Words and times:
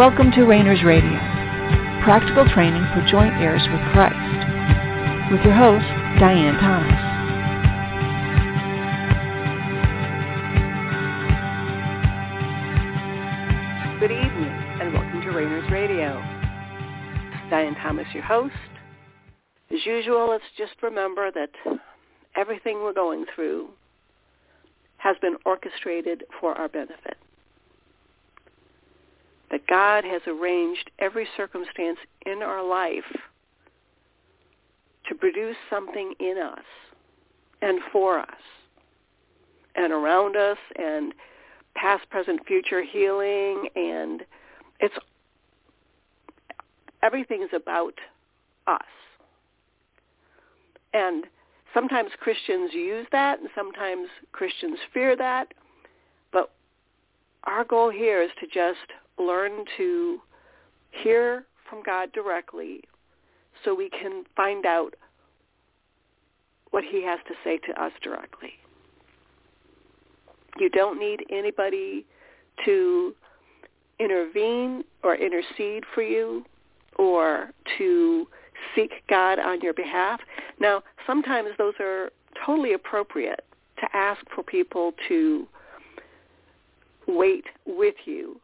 Welcome 0.00 0.30
to 0.30 0.46
Reigners 0.46 0.82
Radio, 0.82 1.12
practical 2.02 2.48
training 2.54 2.82
for 2.94 3.06
joint 3.10 3.34
heirs 3.34 3.60
with 3.70 3.82
Christ, 3.92 4.16
with 5.30 5.44
your 5.44 5.52
host, 5.52 5.84
Diane 6.18 6.56
Thomas. 6.56 7.00
Good 14.00 14.10
evening, 14.10 14.56
and 14.80 14.94
welcome 14.94 15.20
to 15.20 15.28
Reigners 15.36 15.70
Radio. 15.70 16.18
Diane 17.50 17.74
Thomas, 17.74 18.06
your 18.14 18.24
host. 18.24 18.54
As 19.70 19.84
usual, 19.84 20.30
let's 20.30 20.44
just 20.56 20.82
remember 20.82 21.30
that 21.30 21.50
everything 22.36 22.76
we're 22.82 22.94
going 22.94 23.26
through 23.34 23.68
has 24.96 25.18
been 25.20 25.36
orchestrated 25.44 26.24
for 26.40 26.54
our 26.54 26.70
benefit 26.70 27.18
that 29.50 29.66
God 29.66 30.04
has 30.04 30.22
arranged 30.26 30.90
every 30.98 31.26
circumstance 31.36 31.98
in 32.24 32.42
our 32.42 32.64
life 32.64 33.04
to 35.08 35.14
produce 35.14 35.56
something 35.68 36.14
in 36.20 36.38
us 36.38 36.64
and 37.62 37.80
for 37.92 38.18
us 38.18 38.28
and 39.74 39.92
around 39.92 40.36
us 40.36 40.58
and 40.76 41.12
past, 41.74 42.08
present, 42.10 42.46
future 42.46 42.82
healing 42.82 43.68
and 43.74 44.22
it's 44.78 44.94
everything 47.02 47.42
is 47.42 47.50
about 47.54 47.94
us. 48.66 48.82
And 50.92 51.24
sometimes 51.72 52.10
Christians 52.18 52.72
use 52.72 53.06
that 53.12 53.40
and 53.40 53.48
sometimes 53.54 54.08
Christians 54.32 54.78
fear 54.92 55.16
that. 55.16 55.52
But 56.32 56.50
our 57.44 57.64
goal 57.64 57.90
here 57.90 58.22
is 58.22 58.30
to 58.40 58.46
just 58.46 58.92
learn 59.20 59.64
to 59.76 60.18
hear 60.90 61.44
from 61.68 61.82
God 61.82 62.12
directly 62.12 62.82
so 63.64 63.74
we 63.74 63.90
can 63.90 64.24
find 64.36 64.66
out 64.66 64.94
what 66.70 66.84
he 66.84 67.04
has 67.04 67.18
to 67.28 67.34
say 67.44 67.58
to 67.58 67.82
us 67.82 67.92
directly. 68.02 68.52
You 70.58 70.68
don't 70.68 70.98
need 70.98 71.24
anybody 71.30 72.04
to 72.64 73.14
intervene 73.98 74.84
or 75.02 75.14
intercede 75.14 75.84
for 75.94 76.02
you 76.02 76.44
or 76.96 77.50
to 77.78 78.26
seek 78.74 78.90
God 79.08 79.38
on 79.38 79.60
your 79.60 79.74
behalf. 79.74 80.20
Now, 80.58 80.82
sometimes 81.06 81.50
those 81.58 81.74
are 81.80 82.10
totally 82.44 82.72
appropriate 82.74 83.44
to 83.78 83.96
ask 83.96 84.20
for 84.34 84.42
people 84.42 84.92
to 85.08 85.46
wait 87.06 87.44
with 87.66 87.94
you 88.04 88.40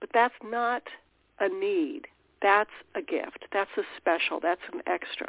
but 0.00 0.10
that's 0.12 0.34
not 0.44 0.82
a 1.40 1.48
need. 1.48 2.06
That's 2.40 2.70
a 2.94 3.02
gift. 3.02 3.46
That's 3.52 3.70
a 3.76 3.82
special. 3.96 4.40
That's 4.40 4.60
an 4.72 4.80
extra. 4.86 5.28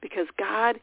Because 0.00 0.26
God 0.38 0.80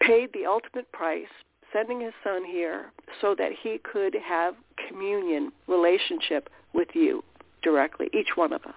paid 0.00 0.30
the 0.32 0.46
ultimate 0.46 0.90
price, 0.92 1.28
sending 1.72 2.00
his 2.00 2.12
son 2.24 2.44
here 2.44 2.92
so 3.20 3.34
that 3.36 3.52
he 3.62 3.78
could 3.78 4.14
have 4.14 4.54
communion, 4.88 5.52
relationship 5.66 6.48
with 6.72 6.88
you 6.94 7.22
directly, 7.62 8.08
each 8.12 8.36
one 8.36 8.52
of 8.52 8.64
us. 8.64 8.74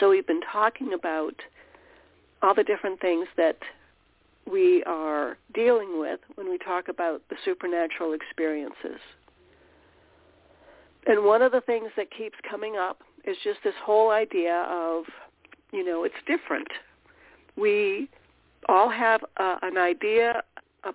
So 0.00 0.10
we've 0.10 0.26
been 0.26 0.42
talking 0.52 0.92
about 0.92 1.34
all 2.42 2.54
the 2.54 2.64
different 2.64 3.00
things 3.00 3.28
that 3.36 3.58
we 4.50 4.82
are 4.84 5.36
dealing 5.54 5.98
with 5.98 6.20
when 6.36 6.48
we 6.48 6.58
talk 6.58 6.88
about 6.88 7.22
the 7.30 7.36
supernatural 7.44 8.12
experiences. 8.12 9.00
And 11.06 11.24
one 11.24 11.42
of 11.42 11.52
the 11.52 11.60
things 11.60 11.90
that 11.96 12.10
keeps 12.10 12.36
coming 12.48 12.76
up 12.76 13.00
is 13.24 13.36
just 13.42 13.58
this 13.64 13.74
whole 13.84 14.10
idea 14.10 14.66
of, 14.68 15.04
you 15.72 15.84
know, 15.84 16.04
it's 16.04 16.14
different. 16.26 16.68
We 17.56 18.08
all 18.68 18.90
have 18.90 19.22
uh, 19.36 19.56
an 19.62 19.78
idea, 19.78 20.42
a 20.84 20.92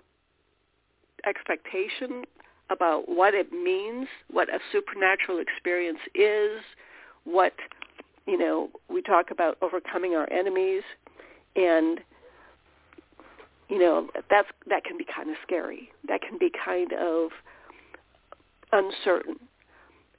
expectation 1.26 2.24
about 2.70 3.08
what 3.08 3.34
it 3.34 3.52
means, 3.52 4.08
what 4.30 4.48
a 4.48 4.58
supernatural 4.70 5.38
experience 5.38 5.98
is, 6.14 6.60
what, 7.24 7.52
you 8.26 8.38
know, 8.38 8.70
we 8.88 9.02
talk 9.02 9.30
about 9.30 9.58
overcoming 9.62 10.14
our 10.14 10.30
enemies, 10.32 10.82
and 11.56 12.00
you 13.72 13.78
know 13.78 14.08
that's 14.28 14.48
that 14.68 14.84
can 14.84 14.98
be 14.98 15.06
kind 15.06 15.30
of 15.30 15.36
scary. 15.42 15.88
That 16.06 16.20
can 16.20 16.36
be 16.36 16.50
kind 16.64 16.92
of 16.92 17.30
uncertain. 18.70 19.36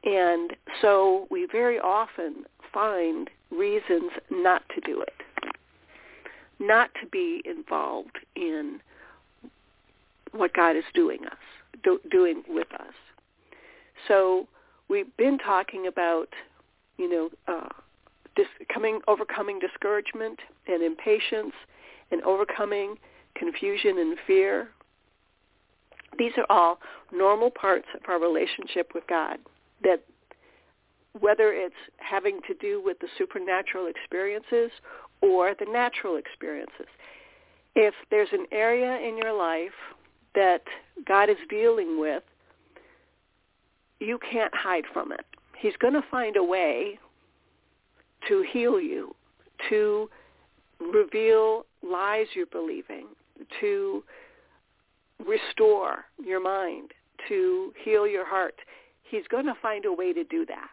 And 0.03 0.53
so 0.81 1.28
we 1.30 1.47
very 1.50 1.80
often 1.80 2.46
find 2.74 3.30
reasons 3.52 4.12
not 4.31 4.64
to 4.74 4.81
do 4.81 5.02
it. 5.02 5.53
Not 6.59 6.90
to 7.00 7.08
be 7.08 7.44
involved 7.46 8.18
in 8.36 8.80
what 10.31 10.53
God 10.53 10.75
is 10.75 10.84
doing 10.96 11.20
us 11.28 11.38
do, 11.84 12.00
doing 12.09 12.41
with 12.50 12.74
us. 12.74 12.96
So 14.08 14.47
we've 14.90 15.16
been 15.16 15.38
talking 15.38 15.85
about 15.85 16.30
you 16.97 17.08
know 17.08 17.30
uh, 17.47 17.70
dis- 18.35 18.68
coming 18.74 19.00
overcoming 19.08 19.59
discouragement 19.59 20.40
and 20.68 20.81
impatience 20.81 21.53
and 22.09 22.24
overcoming 22.24 22.96
confusion 23.35 23.97
and 23.99 24.17
fear. 24.25 24.69
These 26.17 26.33
are 26.38 26.45
all 26.49 26.79
normal 27.11 27.49
parts 27.49 27.88
of 27.95 28.01
our 28.07 28.19
relationship 28.19 28.91
with 28.94 29.05
God 29.07 29.38
that 29.83 30.03
whether 31.19 31.53
it's 31.53 31.75
having 31.97 32.39
to 32.47 32.53
do 32.55 32.81
with 32.83 32.99
the 32.99 33.07
supernatural 33.17 33.88
experiences 33.88 34.72
or 35.22 35.53
the 35.59 35.66
natural 35.72 36.17
experiences. 36.17 36.88
If 37.75 37.93
there's 38.11 38.29
an 38.31 38.45
area 38.51 38.97
in 39.07 39.17
your 39.17 39.33
life 39.33 39.72
that 40.35 40.63
God 41.07 41.29
is 41.29 41.38
dealing 41.49 41.99
with, 41.99 42.23
you 43.99 44.19
can't 44.31 44.53
hide 44.53 44.83
from 44.91 45.11
it. 45.11 45.25
He's 45.57 45.75
going 45.79 45.93
to 45.93 46.03
find 46.09 46.35
a 46.35 46.43
way 46.43 46.99
to 48.27 48.45
heal 48.51 48.79
you, 48.79 49.16
to 49.69 50.09
reveal 50.79 51.66
lies 51.83 52.27
you're 52.35 52.45
believing, 52.47 53.07
to 53.59 54.03
restore 55.25 56.05
your 56.23 56.41
mind, 56.41 56.91
to 57.29 57.73
heal 57.83 58.07
your 58.07 58.25
heart. 58.25 58.55
He's 59.03 59.27
going 59.29 59.45
to 59.45 59.55
find 59.61 59.85
a 59.85 59.94
way 59.94 60.13
to 60.13 60.23
do 60.23 60.45
that. 60.45 60.69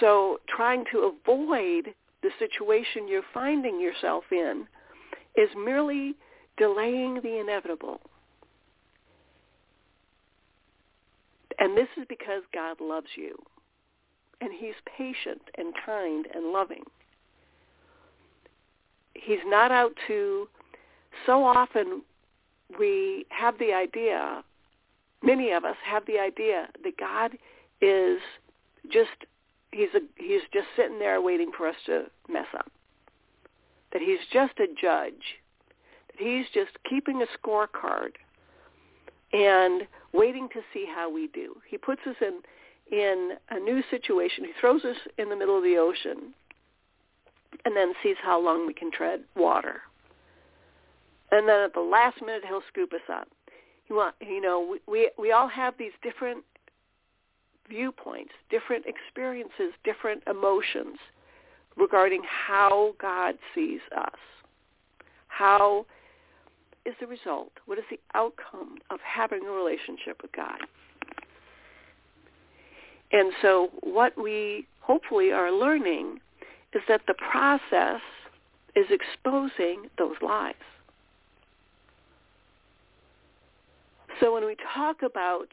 So 0.00 0.40
trying 0.48 0.84
to 0.92 1.12
avoid 1.24 1.94
the 2.22 2.30
situation 2.38 3.08
you're 3.08 3.22
finding 3.32 3.80
yourself 3.80 4.24
in 4.30 4.66
is 5.36 5.48
merely 5.56 6.14
delaying 6.56 7.20
the 7.22 7.38
inevitable. 7.40 8.00
And 11.58 11.76
this 11.76 11.88
is 11.96 12.04
because 12.08 12.42
God 12.52 12.80
loves 12.80 13.06
you. 13.16 13.36
And 14.40 14.50
he's 14.58 14.74
patient 14.98 15.40
and 15.56 15.72
kind 15.86 16.26
and 16.34 16.52
loving 16.52 16.82
he's 19.22 19.44
not 19.46 19.70
out 19.70 19.92
to 20.06 20.48
so 21.24 21.44
often 21.44 22.02
we 22.78 23.26
have 23.30 23.58
the 23.58 23.72
idea 23.72 24.42
many 25.22 25.50
of 25.52 25.64
us 25.64 25.76
have 25.84 26.04
the 26.06 26.18
idea 26.18 26.68
that 26.84 26.96
God 26.96 27.32
is 27.80 28.18
just 28.90 29.10
he's 29.72 29.88
a 29.94 30.00
he's 30.16 30.42
just 30.52 30.66
sitting 30.76 30.98
there 30.98 31.20
waiting 31.20 31.50
for 31.56 31.66
us 31.66 31.76
to 31.86 32.04
mess 32.28 32.46
up. 32.56 32.70
That 33.92 34.02
he's 34.02 34.18
just 34.32 34.58
a 34.58 34.66
judge. 34.80 35.38
That 36.08 36.18
he's 36.18 36.46
just 36.54 36.72
keeping 36.88 37.22
a 37.22 37.26
scorecard 37.38 38.12
and 39.32 39.82
waiting 40.12 40.48
to 40.50 40.60
see 40.72 40.86
how 40.92 41.12
we 41.12 41.28
do. 41.28 41.56
He 41.68 41.78
puts 41.78 42.02
us 42.06 42.16
in 42.20 42.40
in 42.90 43.32
a 43.50 43.58
new 43.58 43.82
situation. 43.90 44.44
He 44.44 44.52
throws 44.60 44.84
us 44.84 44.96
in 45.18 45.28
the 45.28 45.36
middle 45.36 45.56
of 45.56 45.64
the 45.64 45.76
ocean 45.76 46.34
and 47.64 47.76
then 47.76 47.92
sees 48.02 48.16
how 48.22 48.40
long 48.40 48.66
we 48.66 48.74
can 48.74 48.90
tread 48.90 49.20
water. 49.34 49.82
And 51.30 51.48
then 51.48 51.60
at 51.60 51.74
the 51.74 51.80
last 51.80 52.20
minute, 52.20 52.42
he'll 52.46 52.62
scoop 52.68 52.92
us 52.92 53.00
up. 53.12 53.28
You 53.88 53.96
want, 53.96 54.14
you 54.20 54.40
know, 54.40 54.76
we 54.86 55.10
we 55.18 55.32
all 55.32 55.48
have 55.48 55.74
these 55.78 55.92
different 56.02 56.44
viewpoints, 57.68 58.32
different 58.50 58.84
experiences, 58.86 59.72
different 59.84 60.22
emotions 60.28 60.98
regarding 61.76 62.22
how 62.24 62.94
God 63.00 63.34
sees 63.54 63.80
us. 63.96 64.18
How 65.28 65.86
is 66.84 66.94
the 67.00 67.06
result? 67.06 67.52
What 67.66 67.78
is 67.78 67.84
the 67.90 68.00
outcome 68.14 68.78
of 68.90 69.00
having 69.00 69.44
a 69.46 69.50
relationship 69.50 70.22
with 70.22 70.32
God? 70.32 70.58
And 73.12 73.32
so 73.42 73.70
what 73.82 74.20
we 74.20 74.66
hopefully 74.80 75.32
are 75.32 75.52
learning 75.52 76.20
is 76.76 76.82
that 76.88 77.00
the 77.08 77.14
process 77.14 78.02
is 78.74 78.86
exposing 78.90 79.88
those 79.96 80.16
lies. 80.20 80.54
So 84.20 84.32
when 84.34 84.44
we 84.44 84.56
talk 84.74 85.02
about 85.02 85.48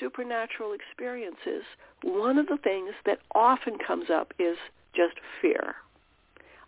supernatural 0.00 0.72
experiences, 0.72 1.64
one 2.02 2.38
of 2.38 2.46
the 2.46 2.56
things 2.56 2.92
that 3.04 3.18
often 3.34 3.76
comes 3.78 4.06
up 4.10 4.32
is 4.38 4.56
just 4.94 5.14
fear 5.42 5.74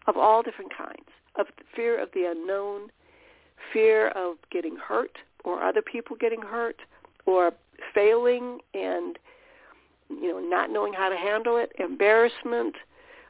of 0.06 0.16
all 0.18 0.42
different 0.42 0.76
kinds, 0.76 1.08
of 1.36 1.46
fear 1.74 2.00
of 2.00 2.10
the 2.12 2.30
unknown, 2.30 2.90
fear 3.72 4.08
of 4.08 4.36
getting 4.50 4.76
hurt 4.76 5.18
or 5.44 5.62
other 5.62 5.80
people 5.80 6.16
getting 6.18 6.42
hurt 6.42 6.76
or 7.24 7.52
failing 7.94 8.58
and 8.74 9.18
you 10.08 10.28
know 10.28 10.40
not 10.40 10.70
knowing 10.70 10.92
how 10.92 11.08
to 11.08 11.16
handle 11.16 11.56
it, 11.56 11.72
embarrassment, 11.78 12.74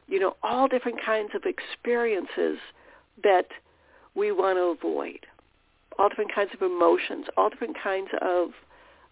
you 0.08 0.20
know 0.20 0.36
all 0.42 0.68
different 0.68 0.98
kinds 1.04 1.30
of 1.34 1.42
experiences 1.44 2.58
that 3.22 3.46
we 4.14 4.32
want 4.32 4.56
to 4.56 4.88
avoid. 4.88 5.20
All 5.98 6.08
different 6.08 6.34
kinds 6.34 6.50
of 6.52 6.62
emotions, 6.62 7.26
all 7.36 7.48
different 7.48 7.76
kinds 7.82 8.08
of 8.20 8.50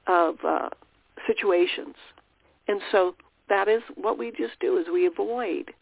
of 0.06 0.36
uh, 0.46 0.68
situations. 1.26 1.96
And 2.68 2.80
so 2.92 3.14
that 3.48 3.68
is 3.68 3.82
what 3.94 4.18
we 4.18 4.30
just 4.30 4.58
do 4.60 4.78
is 4.78 4.86
we 4.92 5.06
avoid 5.06 5.72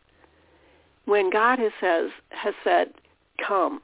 when 1.05 1.31
God 1.31 1.59
has 1.59 1.73
says 1.81 2.11
has 2.31 2.55
said, 2.63 2.93
"Come," 3.47 3.81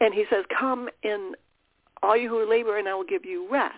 and 0.00 0.12
He 0.14 0.24
says, 0.30 0.44
"Come 0.58 0.88
in, 1.02 1.34
all 2.02 2.16
you 2.16 2.28
who 2.28 2.48
labor, 2.48 2.78
and 2.78 2.88
I 2.88 2.94
will 2.94 3.04
give 3.04 3.24
you 3.24 3.48
rest." 3.50 3.74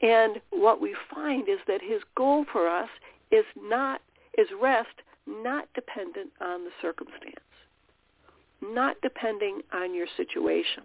And 0.00 0.40
what 0.50 0.80
we 0.80 0.94
find 1.12 1.48
is 1.48 1.58
that 1.66 1.82
His 1.82 2.02
goal 2.16 2.46
for 2.50 2.68
us 2.68 2.88
is 3.30 3.44
not 3.60 4.00
is 4.38 4.48
rest, 4.60 4.88
not 5.26 5.68
dependent 5.74 6.30
on 6.40 6.64
the 6.64 6.70
circumstance, 6.80 7.34
not 8.62 8.96
depending 9.02 9.60
on 9.72 9.94
your 9.94 10.06
situation. 10.16 10.84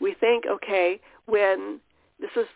We 0.00 0.14
think, 0.18 0.44
okay, 0.46 1.00
when 1.24 1.80
this 2.20 2.30
is 2.36 2.46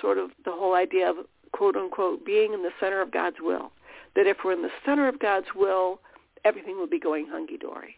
sort 0.00 0.18
of 0.18 0.30
the 0.44 0.52
whole 0.52 0.74
idea 0.74 1.10
of 1.10 1.16
quote 1.52 1.76
unquote 1.76 2.24
being 2.24 2.52
in 2.52 2.62
the 2.62 2.70
center 2.80 3.00
of 3.00 3.10
God's 3.10 3.36
will 3.40 3.72
that 4.16 4.26
if 4.26 4.38
we're 4.44 4.52
in 4.52 4.62
the 4.62 4.70
center 4.84 5.06
of 5.08 5.18
God's 5.20 5.46
will, 5.54 6.00
everything 6.44 6.76
will 6.76 6.88
be 6.88 6.98
going 6.98 7.26
hunky 7.28 7.58
dory. 7.58 7.96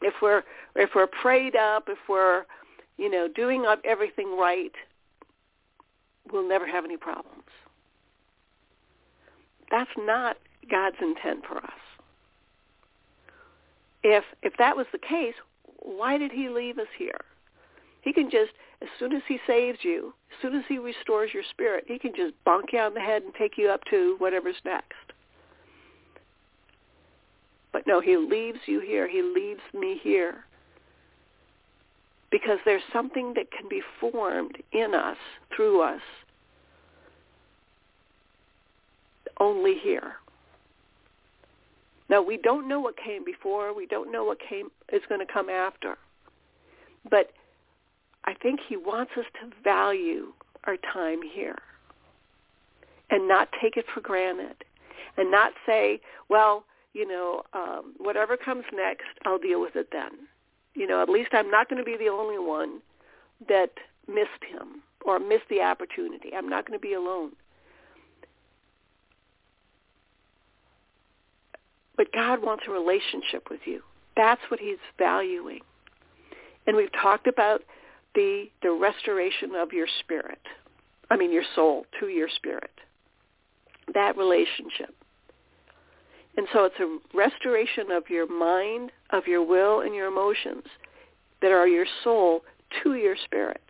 If 0.00 0.14
we're 0.22 0.42
if 0.74 0.90
we're 0.94 1.08
prayed 1.08 1.56
up, 1.56 1.88
if 1.88 1.98
we're 2.08 2.44
you 2.96 3.10
know 3.10 3.28
doing 3.28 3.64
everything 3.84 4.36
right, 4.38 4.72
we'll 6.32 6.48
never 6.48 6.66
have 6.66 6.84
any 6.84 6.96
problems. 6.96 7.44
That's 9.70 9.90
not 9.98 10.36
God's 10.70 10.96
intent 11.00 11.44
for 11.46 11.58
us. 11.58 11.70
If 14.02 14.24
if 14.42 14.52
that 14.58 14.76
was 14.76 14.86
the 14.92 14.98
case, 14.98 15.34
why 15.78 16.18
did 16.18 16.32
he 16.32 16.48
leave 16.48 16.78
us 16.78 16.86
here? 16.96 17.20
He 18.02 18.12
can 18.12 18.30
just 18.30 18.52
as 18.82 18.88
soon 18.98 19.12
as 19.12 19.22
he 19.26 19.38
saves 19.46 19.78
you, 19.82 20.14
as 20.30 20.42
soon 20.42 20.54
as 20.54 20.64
he 20.68 20.78
restores 20.78 21.32
your 21.32 21.42
spirit, 21.50 21.84
he 21.86 21.98
can 21.98 22.12
just 22.14 22.34
bonk 22.46 22.72
you 22.72 22.78
on 22.78 22.94
the 22.94 23.00
head 23.00 23.22
and 23.22 23.34
take 23.34 23.56
you 23.56 23.68
up 23.70 23.80
to 23.90 24.16
whatever's 24.18 24.60
next. 24.64 25.12
But 27.72 27.86
no, 27.86 28.00
he 28.00 28.16
leaves 28.16 28.60
you 28.66 28.80
here. 28.80 29.08
He 29.08 29.22
leaves 29.22 29.60
me 29.74 29.98
here. 30.02 30.44
Because 32.30 32.58
there's 32.64 32.82
something 32.92 33.34
that 33.34 33.50
can 33.50 33.68
be 33.68 33.82
formed 34.00 34.56
in 34.72 34.94
us, 34.94 35.16
through 35.54 35.80
us, 35.80 36.00
only 39.38 39.74
here. 39.82 40.14
Now, 42.08 42.22
we 42.22 42.36
don't 42.36 42.68
know 42.68 42.80
what 42.80 42.96
came 42.96 43.24
before. 43.24 43.74
We 43.74 43.86
don't 43.86 44.12
know 44.12 44.24
what 44.24 44.38
came 44.38 44.68
is 44.92 45.02
going 45.08 45.24
to 45.26 45.32
come 45.32 45.48
after. 45.48 45.98
But 47.10 47.32
I 48.24 48.34
think 48.34 48.60
he 48.66 48.76
wants 48.76 49.12
us 49.16 49.24
to 49.40 49.50
value 49.62 50.32
our 50.64 50.76
time 50.76 51.20
here 51.22 51.58
and 53.10 53.28
not 53.28 53.48
take 53.60 53.76
it 53.76 53.86
for 53.92 54.00
granted 54.00 54.64
and 55.16 55.30
not 55.30 55.52
say, 55.64 56.00
well, 56.28 56.64
you 56.92 57.06
know, 57.06 57.42
um, 57.52 57.94
whatever 57.98 58.36
comes 58.36 58.64
next, 58.72 59.06
I'll 59.24 59.38
deal 59.38 59.60
with 59.60 59.76
it 59.76 59.88
then. 59.92 60.12
You 60.74 60.86
know, 60.86 61.02
at 61.02 61.08
least 61.08 61.30
I'm 61.32 61.50
not 61.50 61.68
going 61.68 61.82
to 61.82 61.84
be 61.84 61.96
the 61.96 62.08
only 62.10 62.38
one 62.38 62.80
that 63.48 63.70
missed 64.08 64.44
him 64.48 64.82
or 65.04 65.18
missed 65.18 65.48
the 65.48 65.60
opportunity. 65.60 66.30
I'm 66.34 66.48
not 66.48 66.66
going 66.66 66.78
to 66.78 66.82
be 66.82 66.94
alone. 66.94 67.32
But 71.96 72.12
God 72.12 72.42
wants 72.42 72.64
a 72.68 72.70
relationship 72.70 73.48
with 73.50 73.60
you. 73.64 73.82
That's 74.16 74.40
what 74.48 74.60
he's 74.60 74.78
valuing. 74.98 75.60
And 76.66 76.76
we've 76.76 76.92
talked 76.92 77.26
about 77.26 77.62
the 78.14 78.46
the 78.62 78.72
restoration 78.72 79.54
of 79.54 79.72
your 79.72 79.86
spirit. 80.00 80.40
I 81.10 81.16
mean 81.16 81.32
your 81.32 81.44
soul 81.54 81.86
to 82.00 82.08
your 82.08 82.28
spirit. 82.28 82.70
That 83.94 84.16
relationship. 84.16 84.94
And 86.36 86.46
so 86.52 86.64
it's 86.64 86.80
a 86.80 86.98
restoration 87.16 87.90
of 87.90 88.10
your 88.10 88.26
mind, 88.26 88.92
of 89.10 89.26
your 89.26 89.42
will 89.46 89.80
and 89.80 89.94
your 89.94 90.08
emotions 90.08 90.64
that 91.40 91.50
are 91.50 91.68
your 91.68 91.86
soul 92.04 92.42
to 92.82 92.94
your 92.94 93.16
spirit. 93.24 93.60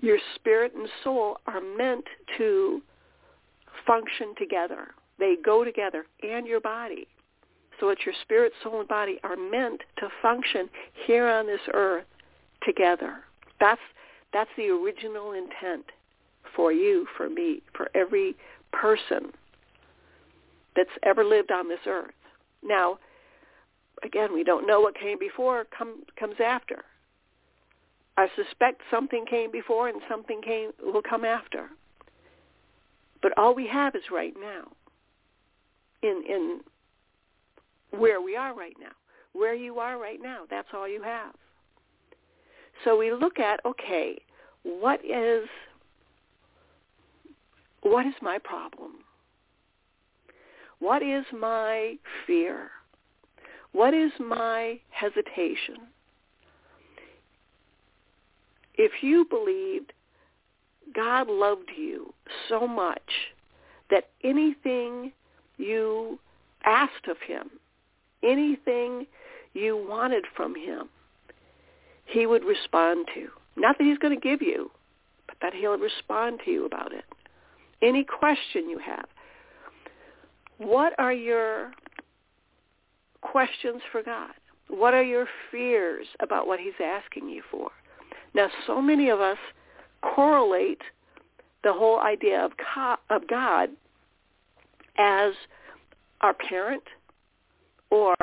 Your 0.00 0.18
spirit 0.34 0.72
and 0.74 0.88
soul 1.02 1.38
are 1.46 1.60
meant 1.60 2.04
to 2.38 2.82
function 3.86 4.34
together. 4.38 4.88
They 5.18 5.36
go 5.44 5.64
together 5.64 6.06
and 6.22 6.46
your 6.46 6.60
body. 6.60 7.06
So 7.80 7.88
it's 7.88 8.04
your 8.04 8.14
spirit, 8.22 8.52
soul, 8.62 8.80
and 8.80 8.88
body 8.88 9.18
are 9.24 9.36
meant 9.36 9.80
to 9.98 10.08
function 10.22 10.68
here 11.06 11.28
on 11.28 11.46
this 11.46 11.60
earth 11.72 12.04
together. 12.66 13.18
That's 13.60 13.80
that's 14.32 14.50
the 14.56 14.68
original 14.68 15.32
intent 15.32 15.84
for 16.56 16.72
you, 16.72 17.06
for 17.16 17.28
me, 17.28 17.62
for 17.76 17.88
every 17.94 18.36
person 18.72 19.32
that's 20.74 20.90
ever 21.04 21.24
lived 21.24 21.52
on 21.52 21.68
this 21.68 21.80
earth. 21.86 22.10
Now, 22.62 22.98
again, 24.02 24.34
we 24.34 24.42
don't 24.42 24.66
know 24.66 24.80
what 24.80 24.98
came 24.98 25.18
before 25.18 25.66
come, 25.76 26.02
comes 26.18 26.36
after. 26.44 26.84
I 28.16 28.28
suspect 28.36 28.80
something 28.90 29.24
came 29.28 29.50
before 29.50 29.88
and 29.88 30.00
something 30.08 30.40
came 30.42 30.70
will 30.82 31.02
come 31.02 31.24
after. 31.24 31.70
But 33.24 33.32
all 33.38 33.54
we 33.54 33.66
have 33.68 33.94
is 33.94 34.02
right 34.12 34.34
now. 34.38 34.70
In 36.02 36.22
in 36.28 36.60
where 37.98 38.20
we 38.20 38.36
are 38.36 38.54
right 38.54 38.76
now. 38.78 38.92
Where 39.32 39.54
you 39.54 39.78
are 39.78 39.98
right 39.98 40.20
now, 40.22 40.42
that's 40.50 40.68
all 40.74 40.86
you 40.86 41.02
have. 41.02 41.32
So 42.84 42.98
we 42.98 43.12
look 43.12 43.38
at, 43.38 43.60
okay, 43.64 44.18
what 44.62 45.00
is 45.02 45.48
what 47.80 48.04
is 48.04 48.12
my 48.20 48.36
problem? 48.44 48.92
What 50.80 51.02
is 51.02 51.24
my 51.32 51.94
fear? 52.26 52.72
What 53.72 53.94
is 53.94 54.12
my 54.20 54.78
hesitation? 54.90 55.78
If 58.74 58.92
you 59.02 59.24
believed 59.30 59.94
God 60.94 61.28
loved 61.28 61.70
you 61.76 62.12
so 62.48 62.66
much 62.66 63.00
that 63.90 64.08
anything 64.22 65.12
you 65.56 66.18
asked 66.64 67.08
of 67.08 67.16
him 67.26 67.50
anything 68.24 69.06
you 69.52 69.76
wanted 69.88 70.24
from 70.34 70.54
him, 70.54 70.88
he 72.06 72.26
would 72.26 72.44
respond 72.44 73.06
to. 73.14 73.28
Not 73.56 73.78
that 73.78 73.84
he's 73.84 73.98
going 73.98 74.18
to 74.18 74.20
give 74.20 74.42
you, 74.42 74.70
but 75.26 75.36
that 75.42 75.54
he'll 75.54 75.78
respond 75.78 76.40
to 76.44 76.50
you 76.50 76.66
about 76.66 76.92
it. 76.92 77.04
Any 77.82 78.04
question 78.04 78.68
you 78.68 78.78
have. 78.78 79.06
What 80.58 80.94
are 80.98 81.12
your 81.12 81.72
questions 83.20 83.82
for 83.92 84.02
God? 84.02 84.30
What 84.68 84.94
are 84.94 85.02
your 85.02 85.26
fears 85.50 86.06
about 86.20 86.46
what 86.46 86.58
he's 86.58 86.72
asking 86.82 87.28
you 87.28 87.42
for? 87.50 87.70
Now, 88.34 88.48
so 88.66 88.80
many 88.80 89.08
of 89.10 89.20
us 89.20 89.38
correlate 90.14 90.82
the 91.62 91.72
whole 91.72 92.00
idea 92.00 92.44
of, 92.44 92.52
God 93.28 93.70
as 94.98 95.32
our 96.20 96.34
parent, 96.34 96.82
or 97.90 98.14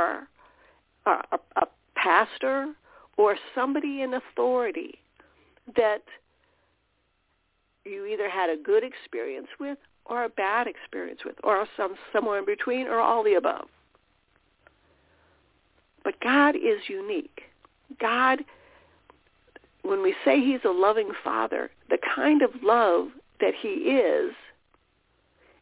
a, 1.05 1.39
a 1.55 1.67
pastor 1.95 2.73
or 3.17 3.37
somebody 3.55 4.01
in 4.01 4.13
authority 4.13 4.99
that 5.75 6.03
you 7.85 8.05
either 8.05 8.29
had 8.29 8.49
a 8.49 8.57
good 8.57 8.83
experience 8.83 9.47
with 9.59 9.77
or 10.05 10.23
a 10.23 10.29
bad 10.29 10.67
experience 10.67 11.21
with 11.25 11.35
or 11.43 11.65
some 11.77 11.95
somewhere 12.11 12.39
in 12.39 12.45
between 12.45 12.87
or 12.87 12.99
all 12.99 13.23
the 13.23 13.35
above. 13.35 13.67
But 16.03 16.19
God 16.21 16.55
is 16.55 16.81
unique. 16.87 17.41
God 17.99 18.39
when 19.83 20.01
we 20.03 20.15
say 20.23 20.39
he's 20.39 20.63
a 20.65 20.71
loving 20.71 21.11
father, 21.23 21.71
the 21.89 21.97
kind 22.15 22.41
of 22.41 22.51
love 22.61 23.09
that 23.39 23.53
he 23.59 23.69
is 23.69 24.33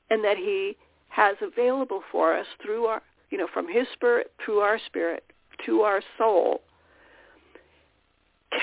and 0.09 0.23
that 0.23 0.37
he 0.37 0.75
has 1.09 1.35
available 1.41 2.01
for 2.11 2.35
us 2.35 2.45
through 2.61 2.85
our 2.85 3.01
you 3.29 3.37
know, 3.37 3.47
from 3.53 3.67
his 3.71 3.85
spirit 3.93 4.31
through 4.43 4.59
our 4.59 4.79
spirit 4.87 5.23
to 5.65 5.81
our 5.81 6.01
soul 6.17 6.61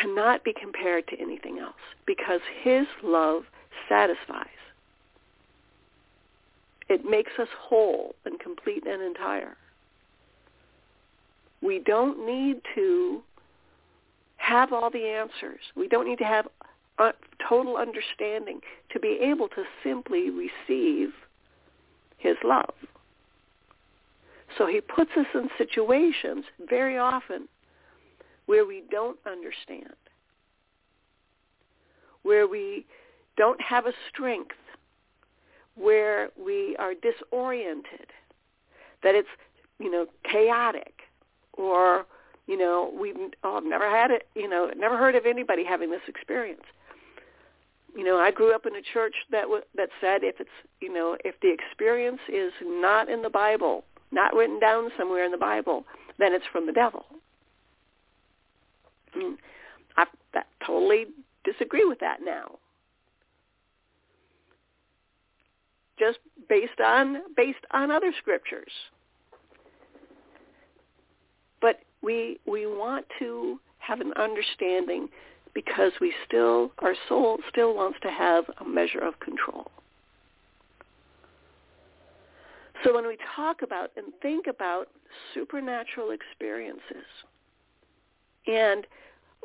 cannot 0.01 0.43
be 0.43 0.53
compared 0.53 1.07
to 1.09 1.21
anything 1.21 1.59
else 1.59 1.75
because 2.07 2.41
his 2.63 2.87
love 3.03 3.45
satisfies. 3.89 4.47
It 6.89 7.05
makes 7.05 7.33
us 7.39 7.49
whole 7.59 8.15
and 8.25 8.39
complete 8.41 8.85
and 8.87 9.03
entire. 9.03 9.57
We 11.63 11.79
don't 11.79 12.27
need 12.27 12.61
to 12.75 13.23
have 14.47 14.73
all 14.73 14.91
the 14.91 15.07
answers. 15.07 15.61
We 15.75 15.89
don't 15.89 16.07
need 16.09 16.19
to 16.19 16.25
have 16.25 16.47
total 17.49 17.77
understanding 17.77 18.61
to 18.93 19.01
be 19.01 19.19
able 19.21 19.49
to 19.49 19.65
simply 19.83 20.31
receive 20.31 21.11
his 22.19 22.37
love. 22.45 22.75
So 24.57 24.67
he 24.67 24.81
puts 24.81 25.11
us 25.17 25.27
in 25.35 25.49
situations 25.59 26.45
very 26.69 26.97
often 26.97 27.49
where 28.47 28.65
we 28.65 28.85
don't 28.91 29.19
understand, 29.27 29.95
where 32.23 32.47
we 32.47 32.87
don't 33.37 33.61
have 33.61 33.87
a 33.87 33.93
strength, 34.09 34.55
where 35.75 36.31
we 36.43 36.77
are 36.79 36.95
disoriented, 36.95 38.07
that 39.03 39.15
it's, 39.15 39.29
you 39.79 39.91
know, 39.91 40.07
chaotic 40.25 40.95
or, 41.53 42.07
you 42.47 42.57
know, 42.57 42.93
we've 42.99 43.17
oh, 43.43 43.57
I've 43.57 43.65
never 43.65 43.91
had 43.91 44.11
it, 44.11 44.29
you 44.35 44.49
know, 44.49 44.71
never 44.77 44.97
heard 44.97 45.15
of 45.17 45.27
anybody 45.27 45.65
having 45.65 45.91
this 45.91 46.01
experience. 46.07 46.63
You 47.95 48.05
know, 48.05 48.19
I 48.19 48.31
grew 48.31 48.55
up 48.55 48.67
in 48.67 48.77
a 48.77 48.83
church 48.83 49.15
that 49.31 49.43
w- 49.43 49.65
that 49.75 49.89
said 50.01 50.23
if 50.23 50.39
it's, 50.39 50.51
you 50.81 50.93
know, 50.93 51.17
if 51.25 51.35
the 51.41 51.53
experience 51.53 52.21
is 52.29 52.53
not 52.63 53.09
in 53.09 53.23
the 53.23 53.31
Bible, 53.31 53.85
not 54.13 54.35
written 54.35 54.61
down 54.61 54.91
somewhere 54.97 55.25
in 55.25 55.33
the 55.33 55.39
Bible, 55.39 55.85
then 56.19 56.33
it's 56.33 56.45
from 56.53 56.67
the 56.67 56.73
devil. 56.73 57.07
I 59.97 60.07
I 60.35 60.43
totally 60.65 61.07
disagree 61.45 61.85
with 61.85 61.99
that 62.01 62.19
now. 62.23 62.59
Just 65.99 66.19
based 66.49 66.81
on 66.85 67.23
based 67.37 67.65
on 67.73 67.91
other 67.91 68.13
scriptures. 68.19 68.73
But 71.61 71.81
we 72.07 72.39
we 72.47 72.67
want 72.67 73.05
to 73.19 73.59
have 73.79 74.01
an 74.01 74.13
understanding 74.17 75.09
because 75.55 75.93
we 76.01 76.15
still 76.27 76.71
our 76.79 76.95
soul 77.09 77.39
still 77.51 77.75
wants 77.75 77.99
to 78.03 78.11
have 78.11 78.45
a 78.61 78.65
measure 78.65 79.01
of 79.01 79.19
control. 79.21 79.67
So 82.85 82.95
when 82.95 83.07
we 83.07 83.17
talk 83.35 83.63
about 83.63 83.91
and 83.97 84.07
think 84.23 84.47
about 84.47 84.89
supernatural 85.35 86.13
experiences 86.13 87.09
and 88.47 88.87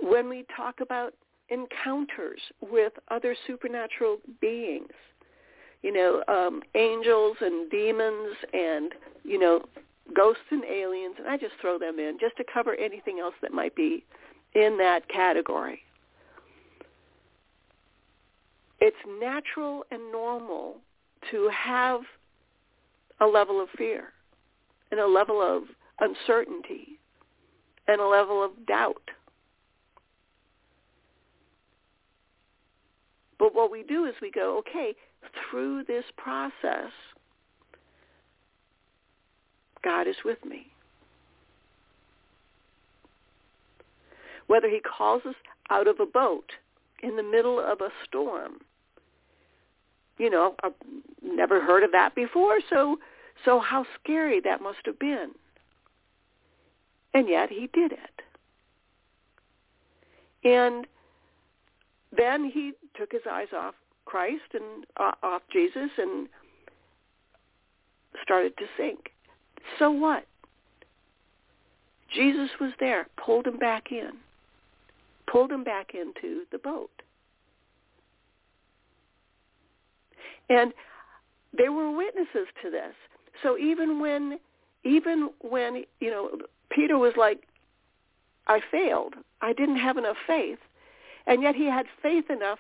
when 0.01 0.29
we 0.29 0.45
talk 0.55 0.79
about 0.81 1.13
encounters 1.49 2.39
with 2.61 2.93
other 3.09 3.35
supernatural 3.47 4.17
beings, 4.39 4.91
you 5.81 5.91
know, 5.91 6.23
um, 6.27 6.61
angels 6.75 7.37
and 7.41 7.69
demons 7.71 8.35
and, 8.53 8.93
you 9.23 9.39
know, 9.39 9.61
ghosts 10.15 10.43
and 10.51 10.63
aliens, 10.65 11.15
and 11.19 11.27
I 11.27 11.37
just 11.37 11.53
throw 11.61 11.77
them 11.77 11.99
in 11.99 12.17
just 12.19 12.37
to 12.37 12.43
cover 12.51 12.75
anything 12.75 13.19
else 13.19 13.35
that 13.41 13.53
might 13.53 13.75
be 13.75 14.03
in 14.53 14.77
that 14.77 15.07
category. 15.09 15.81
It's 18.79 18.97
natural 19.19 19.85
and 19.91 20.11
normal 20.11 20.77
to 21.29 21.49
have 21.49 22.01
a 23.19 23.25
level 23.27 23.61
of 23.61 23.69
fear 23.77 24.05
and 24.89 24.99
a 24.99 25.07
level 25.07 25.41
of 25.41 25.63
uncertainty 25.99 26.99
and 27.87 28.01
a 28.01 28.07
level 28.07 28.43
of 28.43 28.65
doubt 28.65 29.01
But 33.41 33.55
what 33.55 33.71
we 33.71 33.81
do 33.81 34.05
is 34.05 34.13
we 34.21 34.29
go, 34.29 34.59
okay, 34.59 34.93
through 35.49 35.85
this 35.85 36.05
process, 36.15 36.91
God 39.83 40.07
is 40.07 40.17
with 40.23 40.43
me. 40.45 40.67
Whether 44.47 44.69
he 44.69 44.79
calls 44.81 45.21
us 45.25 45.35
out 45.69 45.87
of 45.87 45.99
a 45.99 46.05
boat 46.05 46.51
in 47.01 47.15
the 47.15 47.23
middle 47.23 47.59
of 47.59 47.81
a 47.81 47.89
storm, 48.05 48.59
you 50.17 50.29
know, 50.29 50.55
I've 50.63 50.73
never 51.23 51.63
heard 51.63 51.83
of 51.83 51.91
that 51.93 52.13
before, 52.15 52.59
so 52.69 52.99
so 53.45 53.59
how 53.59 53.85
scary 53.99 54.39
that 54.41 54.61
must 54.61 54.79
have 54.85 54.99
been. 54.99 55.31
And 57.13 57.27
yet 57.27 57.49
he 57.49 57.69
did 57.73 57.91
it. 57.91 58.21
And 60.43 60.87
then 62.15 62.49
he 62.49 62.73
took 62.95 63.11
his 63.11 63.21
eyes 63.29 63.47
off 63.55 63.75
Christ 64.05 64.53
and 64.53 64.85
uh, 64.97 65.13
off 65.23 65.41
Jesus 65.51 65.89
and 65.97 66.27
started 68.23 68.57
to 68.57 68.65
sink. 68.77 69.10
So 69.79 69.91
what? 69.91 70.25
Jesus 72.13 72.49
was 72.59 72.71
there, 72.79 73.07
pulled 73.23 73.47
him 73.47 73.57
back 73.57 73.91
in, 73.91 74.11
pulled 75.31 75.51
him 75.51 75.63
back 75.63 75.91
into 75.93 76.43
the 76.51 76.57
boat. 76.57 76.91
And 80.49 80.73
there 81.57 81.71
were 81.71 81.95
witnesses 81.95 82.47
to 82.61 82.69
this. 82.69 82.93
So 83.43 83.57
even 83.57 83.99
when 83.99 84.39
even 84.83 85.29
when, 85.41 85.83
you 85.99 86.09
know, 86.09 86.31
Peter 86.69 86.97
was 86.97 87.13
like, 87.15 87.43
I 88.47 88.59
failed. 88.71 89.13
I 89.41 89.53
didn't 89.53 89.77
have 89.77 89.97
enough 89.97 90.17
faith 90.27 90.57
and 91.27 91.41
yet 91.41 91.55
he 91.55 91.65
had 91.65 91.85
faith 92.01 92.29
enough 92.29 92.59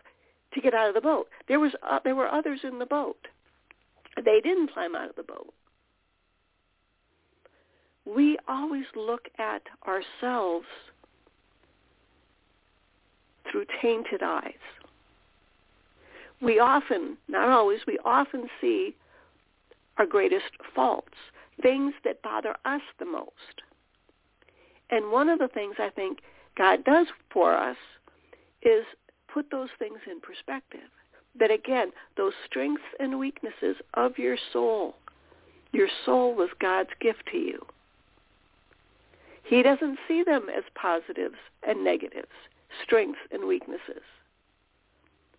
to 0.53 0.61
get 0.61 0.73
out 0.73 0.89
of 0.89 0.95
the 0.95 1.01
boat. 1.01 1.27
There 1.47 1.59
was 1.59 1.71
uh, 1.83 1.99
there 2.03 2.15
were 2.15 2.27
others 2.27 2.59
in 2.63 2.79
the 2.79 2.85
boat. 2.85 3.27
They 4.17 4.41
didn't 4.41 4.73
climb 4.73 4.95
out 4.95 5.09
of 5.09 5.15
the 5.15 5.23
boat. 5.23 5.53
We 8.05 8.37
always 8.47 8.85
look 8.95 9.27
at 9.37 9.61
ourselves 9.87 10.65
through 13.49 13.65
tainted 13.81 14.23
eyes. 14.23 14.53
We 16.41 16.59
often, 16.59 17.17
not 17.27 17.49
always, 17.49 17.81
we 17.85 17.99
often 18.03 18.47
see 18.59 18.95
our 19.97 20.05
greatest 20.05 20.51
faults, 20.73 21.17
things 21.61 21.93
that 22.03 22.21
bother 22.23 22.55
us 22.65 22.81
the 22.97 23.05
most. 23.05 23.61
And 24.89 25.11
one 25.11 25.29
of 25.29 25.39
the 25.39 25.47
things 25.47 25.75
I 25.77 25.89
think 25.89 26.19
God 26.57 26.83
does 26.83 27.07
for 27.31 27.55
us 27.55 27.77
is 28.63 28.85
put 29.31 29.51
those 29.51 29.69
things 29.79 29.99
in 30.09 30.19
perspective. 30.19 30.89
That 31.39 31.51
again, 31.51 31.91
those 32.17 32.33
strengths 32.45 32.83
and 32.99 33.19
weaknesses 33.19 33.77
of 33.93 34.17
your 34.17 34.37
soul, 34.51 34.95
your 35.71 35.87
soul 36.05 36.35
was 36.35 36.49
God's 36.59 36.89
gift 36.99 37.23
to 37.31 37.37
you. 37.37 37.65
He 39.51 39.61
doesn't 39.63 39.99
see 40.07 40.23
them 40.23 40.47
as 40.47 40.63
positives 40.75 41.35
and 41.67 41.83
negatives, 41.83 42.31
strengths 42.85 43.19
and 43.31 43.45
weaknesses. 43.45 44.01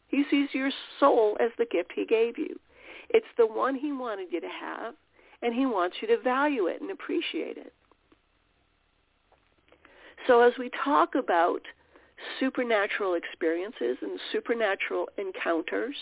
He 0.08 0.24
sees 0.30 0.50
your 0.52 0.70
soul 1.00 1.38
as 1.40 1.50
the 1.56 1.64
gift 1.64 1.92
he 1.94 2.04
gave 2.04 2.36
you. 2.36 2.60
It's 3.08 3.24
the 3.38 3.46
one 3.46 3.74
he 3.74 3.90
wanted 3.90 4.30
you 4.30 4.42
to 4.42 4.48
have, 4.48 4.92
and 5.40 5.54
he 5.54 5.64
wants 5.64 5.96
you 6.02 6.08
to 6.08 6.18
value 6.20 6.66
it 6.66 6.82
and 6.82 6.90
appreciate 6.90 7.56
it. 7.56 7.72
So 10.26 10.42
as 10.42 10.52
we 10.58 10.70
talk 10.84 11.14
about 11.14 11.62
supernatural 12.38 13.14
experiences 13.14 13.96
and 14.02 14.20
supernatural 14.30 15.08
encounters 15.16 15.96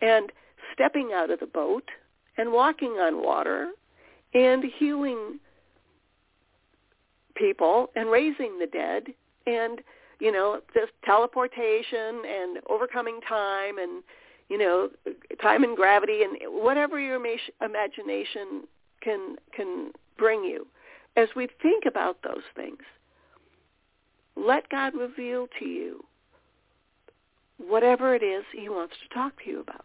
and 0.00 0.30
stepping 0.74 1.10
out 1.12 1.32
of 1.32 1.40
the 1.40 1.46
boat 1.46 1.90
and 2.38 2.52
walking 2.52 2.92
on 3.00 3.20
water 3.20 3.72
and 4.32 4.62
healing 4.78 5.40
people 7.40 7.90
and 7.96 8.10
raising 8.10 8.58
the 8.58 8.66
dead 8.66 9.04
and 9.46 9.80
you 10.20 10.30
know 10.30 10.60
this 10.74 10.90
teleportation 11.04 12.22
and 12.28 12.58
overcoming 12.68 13.20
time 13.26 13.78
and 13.78 14.02
you 14.48 14.58
know 14.58 14.90
time 15.42 15.64
and 15.64 15.76
gravity 15.76 16.22
and 16.22 16.36
whatever 16.62 17.00
your 17.00 17.16
imagination 17.16 18.62
can 19.00 19.36
can 19.56 19.90
bring 20.18 20.44
you 20.44 20.66
as 21.16 21.28
we 21.34 21.48
think 21.62 21.84
about 21.86 22.18
those 22.22 22.44
things 22.54 22.82
let 24.36 24.68
God 24.68 24.94
reveal 24.94 25.48
to 25.58 25.64
you 25.64 26.04
whatever 27.68 28.14
it 28.14 28.22
is 28.22 28.44
he 28.52 28.68
wants 28.68 28.94
to 29.02 29.14
talk 29.14 29.32
to 29.44 29.50
you 29.50 29.60
about. 29.60 29.84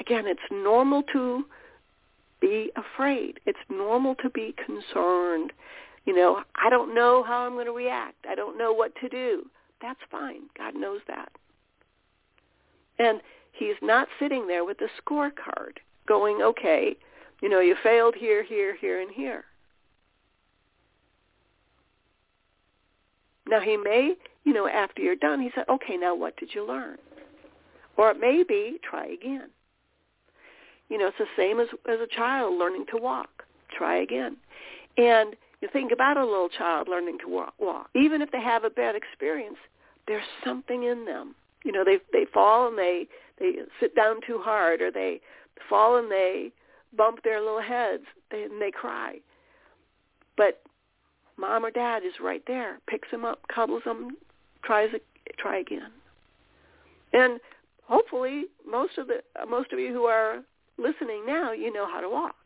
Again, 0.00 0.26
it's 0.26 0.40
normal 0.50 1.02
to 1.12 1.44
be 2.40 2.70
afraid. 2.76 3.40
It's 3.46 3.58
normal 3.70 4.14
to 4.16 4.28
be 4.28 4.54
concerned. 4.64 5.52
You 6.06 6.14
know, 6.14 6.42
I 6.54 6.70
don't 6.70 6.94
know 6.94 7.22
how 7.24 7.40
I'm 7.40 7.52
going 7.52 7.66
to 7.66 7.72
react. 7.72 8.24
I 8.28 8.34
don't 8.34 8.56
know 8.56 8.72
what 8.72 8.94
to 9.02 9.08
do. 9.08 9.44
That's 9.82 10.00
fine. 10.10 10.42
God 10.56 10.74
knows 10.74 11.00
that. 11.08 11.30
And 12.98 13.20
he's 13.52 13.74
not 13.82 14.08
sitting 14.18 14.46
there 14.46 14.64
with 14.64 14.78
a 14.80 14.88
scorecard 15.02 15.78
going, 16.06 16.40
okay, 16.42 16.96
you 17.42 17.48
know, 17.48 17.60
you 17.60 17.76
failed 17.82 18.14
here, 18.16 18.42
here, 18.42 18.74
here, 18.74 19.00
and 19.00 19.10
here. 19.10 19.44
Now 23.48 23.60
he 23.60 23.76
may, 23.76 24.14
you 24.44 24.52
know, 24.52 24.66
after 24.68 25.02
you're 25.02 25.16
done, 25.16 25.40
he 25.40 25.50
said, 25.54 25.64
okay, 25.68 25.96
now 25.96 26.14
what 26.14 26.36
did 26.36 26.54
you 26.54 26.66
learn? 26.66 26.98
Or 27.96 28.10
it 28.10 28.20
may 28.20 28.42
be, 28.42 28.78
try 28.88 29.06
again. 29.06 29.50
You 30.88 30.98
know, 30.98 31.08
it's 31.08 31.18
the 31.18 31.26
same 31.36 31.60
as, 31.60 31.68
as 31.88 31.98
a 32.00 32.16
child 32.16 32.58
learning 32.58 32.86
to 32.90 32.96
walk. 32.96 33.44
Try 33.76 33.98
again. 33.98 34.36
And 34.96 35.34
you 35.66 35.72
think 35.72 35.92
about 35.92 36.16
a 36.16 36.24
little 36.24 36.48
child 36.48 36.88
learning 36.88 37.18
to 37.24 37.28
walk, 37.28 37.54
walk. 37.58 37.90
Even 37.94 38.22
if 38.22 38.30
they 38.30 38.40
have 38.40 38.64
a 38.64 38.70
bad 38.70 38.94
experience, 38.94 39.56
there's 40.06 40.24
something 40.44 40.84
in 40.84 41.04
them. 41.04 41.34
You 41.64 41.72
know, 41.72 41.84
they 41.84 41.98
they 42.12 42.26
fall 42.32 42.68
and 42.68 42.78
they 42.78 43.06
they 43.38 43.56
sit 43.80 43.94
down 43.96 44.20
too 44.26 44.40
hard, 44.42 44.80
or 44.80 44.90
they 44.90 45.20
fall 45.68 45.96
and 45.96 46.10
they 46.10 46.52
bump 46.96 47.22
their 47.24 47.40
little 47.40 47.60
heads 47.60 48.04
and 48.30 48.60
they 48.60 48.70
cry. 48.70 49.16
But 50.36 50.62
mom 51.36 51.64
or 51.64 51.70
dad 51.70 52.04
is 52.04 52.14
right 52.22 52.42
there, 52.46 52.78
picks 52.88 53.10
them 53.10 53.24
up, 53.24 53.40
cuddles 53.52 53.82
them, 53.84 54.16
tries 54.62 54.90
try 55.38 55.58
again. 55.58 55.90
And 57.12 57.40
hopefully, 57.84 58.44
most 58.68 58.98
of 58.98 59.08
the 59.08 59.22
most 59.48 59.72
of 59.72 59.80
you 59.80 59.92
who 59.92 60.04
are 60.04 60.42
listening 60.78 61.24
now, 61.26 61.52
you 61.52 61.72
know 61.72 61.86
how 61.90 62.00
to 62.00 62.08
walk, 62.08 62.36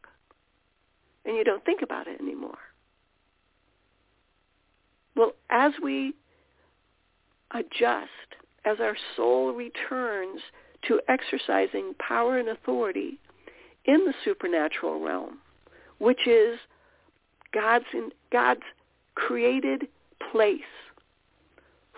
and 1.27 1.37
you 1.37 1.45
don't 1.45 1.65
think 1.67 1.83
about 1.83 2.07
it 2.07 2.21
anymore. 2.21 2.59
Well, 5.21 5.33
as 5.51 5.73
we 5.83 6.15
adjust, 7.51 8.09
as 8.65 8.79
our 8.81 8.97
soul 9.19 9.53
returns 9.53 10.41
to 10.89 10.99
exercising 11.09 11.93
power 11.99 12.39
and 12.39 12.49
authority 12.49 13.19
in 13.85 14.07
the 14.07 14.15
supernatural 14.25 14.99
realm, 14.99 15.37
which 15.99 16.27
is 16.27 16.59
God's 17.53 17.85
in, 17.93 18.13
God's 18.33 18.63
created 19.15 19.89
place 20.33 20.61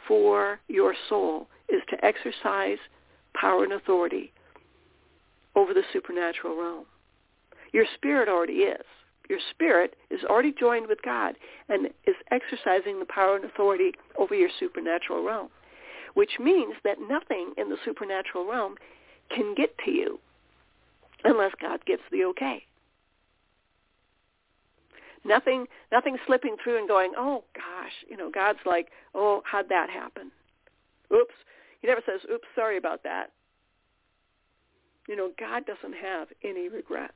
for 0.09 0.59
your 0.67 0.93
soul 1.09 1.47
is 1.69 1.81
to 1.91 2.05
exercise 2.05 2.79
power 3.35 3.63
and 3.63 3.75
authority 3.75 4.33
over 5.55 5.73
the 5.73 5.85
supernatural 5.93 6.61
realm. 6.61 6.87
Your 7.73 7.85
spirit 7.95 8.29
already 8.29 8.65
is. 8.65 8.85
Your 9.33 9.41
spirit 9.49 9.97
is 10.11 10.21
already 10.25 10.53
joined 10.53 10.89
with 10.89 11.01
God 11.01 11.37
and 11.71 11.87
is 12.07 12.17
exercising 12.31 12.99
the 12.99 13.07
power 13.07 13.35
and 13.35 13.47
authority 13.47 13.93
over 14.19 14.35
your 14.35 14.51
supernatural 14.61 15.25
realm, 15.25 15.49
which 16.13 16.33
means 16.39 16.75
that 16.85 16.99
nothing 17.09 17.55
in 17.57 17.71
the 17.71 17.79
supernatural 17.83 18.47
realm 18.47 18.75
can 19.35 19.55
get 19.55 19.75
to 19.87 19.91
you 19.91 20.21
unless 21.25 21.53
God 21.63 21.83
gives 21.87 22.03
the 22.13 22.25
okay. 22.25 22.63
Nothing, 25.25 25.65
nothing 25.91 26.19
slipping 26.27 26.57
through 26.63 26.77
and 26.77 26.87
going, 26.87 27.13
oh 27.17 27.43
gosh, 27.55 27.93
you 28.11 28.19
know, 28.19 28.31
God's 28.31 28.59
like, 28.67 28.89
oh, 29.15 29.43
how'd 29.47 29.71
that 29.71 29.89
happen? 29.89 30.31
Oops. 31.11 31.35
He 31.81 31.87
never 31.87 32.03
says, 32.05 32.21
oops, 32.31 32.49
sorry 32.55 32.77
about 32.77 33.03
that. 33.05 33.31
You 35.09 35.17
know, 35.17 35.31
God 35.41 35.65
doesn't 35.65 35.97
have 35.97 36.29
any 36.45 36.69
regrets. 36.69 37.15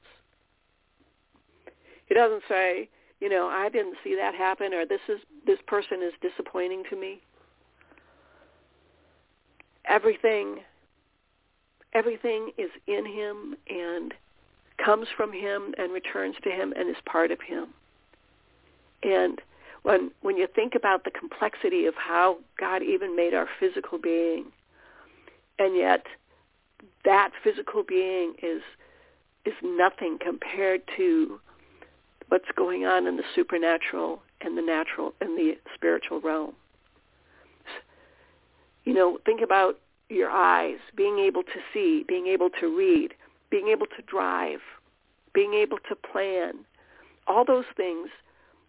He 2.06 2.14
doesn't 2.14 2.42
say, 2.48 2.88
you 3.20 3.28
know, 3.28 3.48
I 3.48 3.68
didn't 3.68 3.96
see 4.04 4.14
that 4.16 4.34
happen 4.34 4.74
or 4.74 4.86
this 4.86 5.00
is 5.08 5.18
this 5.46 5.58
person 5.66 6.02
is 6.02 6.12
disappointing 6.20 6.84
to 6.90 6.96
me. 6.96 7.20
Everything 9.84 10.60
everything 11.92 12.50
is 12.58 12.70
in 12.86 13.06
him 13.06 13.56
and 13.68 14.12
comes 14.84 15.06
from 15.16 15.32
him 15.32 15.74
and 15.78 15.92
returns 15.92 16.36
to 16.44 16.50
him 16.50 16.72
and 16.76 16.90
is 16.90 16.96
part 17.06 17.30
of 17.30 17.40
him. 17.40 17.68
And 19.02 19.40
when 19.82 20.10
when 20.20 20.36
you 20.36 20.46
think 20.54 20.74
about 20.74 21.04
the 21.04 21.10
complexity 21.10 21.86
of 21.86 21.94
how 21.94 22.38
God 22.58 22.82
even 22.82 23.16
made 23.16 23.34
our 23.34 23.48
physical 23.58 23.98
being, 23.98 24.46
and 25.58 25.76
yet 25.76 26.06
that 27.04 27.30
physical 27.42 27.82
being 27.82 28.34
is 28.42 28.62
is 29.44 29.54
nothing 29.62 30.18
compared 30.20 30.82
to 30.96 31.40
what's 32.28 32.50
going 32.56 32.84
on 32.84 33.06
in 33.06 33.16
the 33.16 33.22
supernatural 33.34 34.22
and 34.40 34.56
the 34.56 34.62
natural 34.62 35.14
and 35.20 35.38
the 35.38 35.56
spiritual 35.74 36.20
realm. 36.20 36.54
You 38.84 38.94
know, 38.94 39.18
think 39.24 39.40
about 39.40 39.78
your 40.08 40.30
eyes, 40.30 40.78
being 40.96 41.18
able 41.18 41.42
to 41.42 41.60
see, 41.72 42.04
being 42.06 42.26
able 42.28 42.50
to 42.60 42.76
read, 42.76 43.14
being 43.50 43.68
able 43.68 43.86
to 43.86 44.02
drive, 44.06 44.60
being 45.34 45.54
able 45.54 45.78
to 45.88 45.96
plan. 45.96 46.54
All 47.26 47.44
those 47.44 47.64
things 47.76 48.08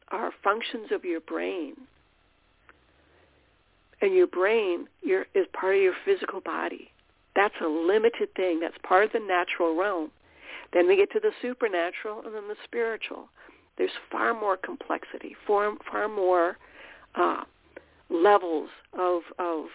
are 0.09 0.31
functions 0.43 0.87
of 0.91 1.05
your 1.05 1.19
brain. 1.19 1.75
And 4.01 4.13
your 4.13 4.27
brain 4.27 4.87
your, 5.03 5.25
is 5.33 5.45
part 5.53 5.75
of 5.75 5.81
your 5.81 5.93
physical 6.05 6.41
body. 6.41 6.91
That's 7.35 7.55
a 7.63 7.67
limited 7.67 8.33
thing. 8.35 8.59
That's 8.59 8.77
part 8.83 9.05
of 9.05 9.11
the 9.11 9.19
natural 9.19 9.75
realm. 9.75 10.11
Then 10.73 10.87
we 10.87 10.95
get 10.95 11.11
to 11.11 11.19
the 11.19 11.31
supernatural 11.41 12.23
and 12.25 12.33
then 12.33 12.47
the 12.47 12.55
spiritual. 12.63 13.29
There's 13.77 13.91
far 14.11 14.33
more 14.33 14.57
complexity, 14.57 15.35
far, 15.45 15.73
far 15.91 16.07
more 16.07 16.57
uh, 17.15 17.43
levels 18.09 18.69
of, 18.97 19.21
of 19.39 19.65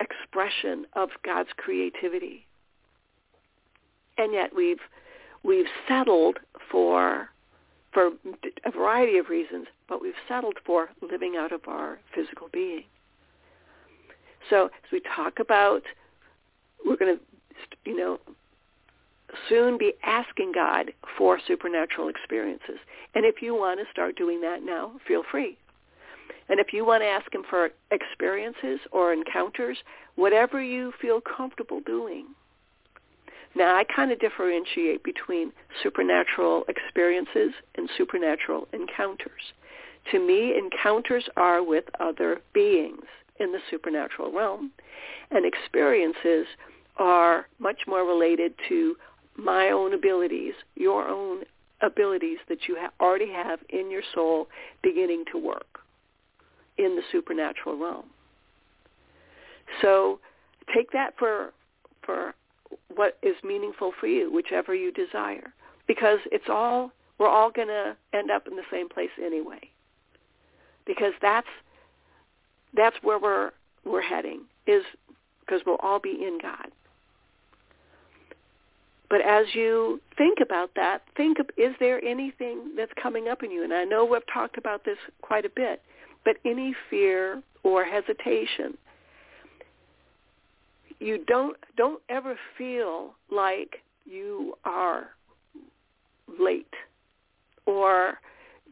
expression 0.00 0.86
of 0.94 1.10
God's 1.24 1.50
creativity. 1.56 2.46
And 4.18 4.32
yet 4.32 4.50
we've 4.54 4.80
we've 5.42 5.66
settled 5.88 6.38
for 6.70 7.30
for 7.92 8.10
a 8.64 8.70
variety 8.70 9.18
of 9.18 9.28
reasons, 9.28 9.66
but 9.88 10.00
we've 10.00 10.12
settled 10.28 10.56
for 10.64 10.90
living 11.02 11.34
out 11.36 11.52
of 11.52 11.60
our 11.66 11.98
physical 12.14 12.48
being. 12.52 12.84
So 14.48 14.66
as 14.66 14.92
we 14.92 15.00
talk 15.16 15.40
about, 15.40 15.82
we're 16.86 16.96
going 16.96 17.16
to, 17.16 17.22
soon 19.50 19.76
be 19.76 19.92
asking 20.02 20.52
God 20.52 20.92
for 21.18 21.38
supernatural 21.46 22.08
experiences. 22.08 22.78
And 23.14 23.26
if 23.26 23.42
you 23.42 23.54
want 23.54 23.80
to 23.80 23.86
start 23.92 24.16
doing 24.16 24.40
that 24.40 24.62
now, 24.62 24.92
feel 25.06 25.22
free. 25.30 25.58
And 26.48 26.58
if 26.58 26.72
you 26.72 26.86
want 26.86 27.02
to 27.02 27.06
ask 27.06 27.32
him 27.34 27.42
for 27.48 27.70
experiences 27.90 28.80
or 28.90 29.12
encounters, 29.12 29.78
whatever 30.16 30.62
you 30.62 30.92
feel 31.00 31.20
comfortable 31.20 31.80
doing. 31.84 32.26
Now, 33.54 33.74
I 33.76 33.84
kind 33.84 34.12
of 34.12 34.20
differentiate 34.20 35.02
between 35.02 35.52
supernatural 35.82 36.64
experiences 36.68 37.52
and 37.76 37.90
supernatural 37.96 38.68
encounters. 38.72 39.52
To 40.12 40.24
me, 40.24 40.56
encounters 40.56 41.24
are 41.36 41.62
with 41.62 41.84
other 41.98 42.40
beings 42.52 43.04
in 43.38 43.52
the 43.52 43.58
supernatural 43.70 44.32
realm, 44.32 44.70
and 45.30 45.44
experiences 45.44 46.46
are 46.96 47.46
much 47.58 47.80
more 47.86 48.04
related 48.04 48.54
to 48.68 48.96
my 49.36 49.70
own 49.70 49.94
abilities, 49.94 50.54
your 50.74 51.08
own 51.08 51.42
abilities 51.82 52.38
that 52.48 52.68
you 52.68 52.76
ha- 52.78 52.92
already 53.00 53.30
have 53.32 53.60
in 53.70 53.90
your 53.90 54.02
soul 54.14 54.48
beginning 54.82 55.24
to 55.32 55.38
work 55.38 55.80
in 56.78 56.96
the 56.96 57.02
supernatural 57.10 57.78
realm. 57.78 58.06
So 59.80 60.18
take 60.74 60.90
that 60.92 61.14
for 61.18 61.52
for 62.04 62.34
what 62.94 63.18
is 63.22 63.34
meaningful 63.44 63.92
for 64.00 64.06
you, 64.06 64.32
whichever 64.32 64.74
you 64.74 64.92
desire, 64.92 65.52
because 65.86 66.18
it's 66.32 66.48
all 66.48 66.92
we're 67.18 67.28
all 67.28 67.50
going 67.50 67.68
to 67.68 67.96
end 68.14 68.30
up 68.30 68.46
in 68.46 68.56
the 68.56 68.62
same 68.70 68.88
place 68.88 69.10
anyway. 69.22 69.60
Because 70.86 71.12
that's 71.20 71.46
that's 72.74 72.96
where 73.02 73.18
we're 73.18 73.50
we're 73.84 74.02
heading 74.02 74.42
is 74.66 74.82
because 75.40 75.60
we'll 75.66 75.76
all 75.76 76.00
be 76.00 76.10
in 76.10 76.38
God. 76.40 76.69
But 79.10 79.22
as 79.22 79.46
you 79.54 80.00
think 80.16 80.38
about 80.40 80.70
that, 80.76 81.02
think 81.16 81.40
of 81.40 81.50
is 81.56 81.74
there 81.80 82.02
anything 82.04 82.76
that's 82.76 82.92
coming 83.02 83.26
up 83.28 83.42
in 83.42 83.50
you? 83.50 83.64
And 83.64 83.74
I 83.74 83.84
know 83.84 84.04
we've 84.04 84.22
talked 84.32 84.56
about 84.56 84.84
this 84.84 84.98
quite 85.20 85.44
a 85.44 85.50
bit, 85.50 85.82
but 86.24 86.36
any 86.46 86.74
fear 86.88 87.42
or 87.64 87.84
hesitation, 87.84 88.78
you 91.00 91.24
don't 91.26 91.56
don't 91.76 92.00
ever 92.08 92.38
feel 92.56 93.14
like 93.30 93.82
you 94.04 94.54
are 94.64 95.08
late 96.38 96.72
or 97.66 98.20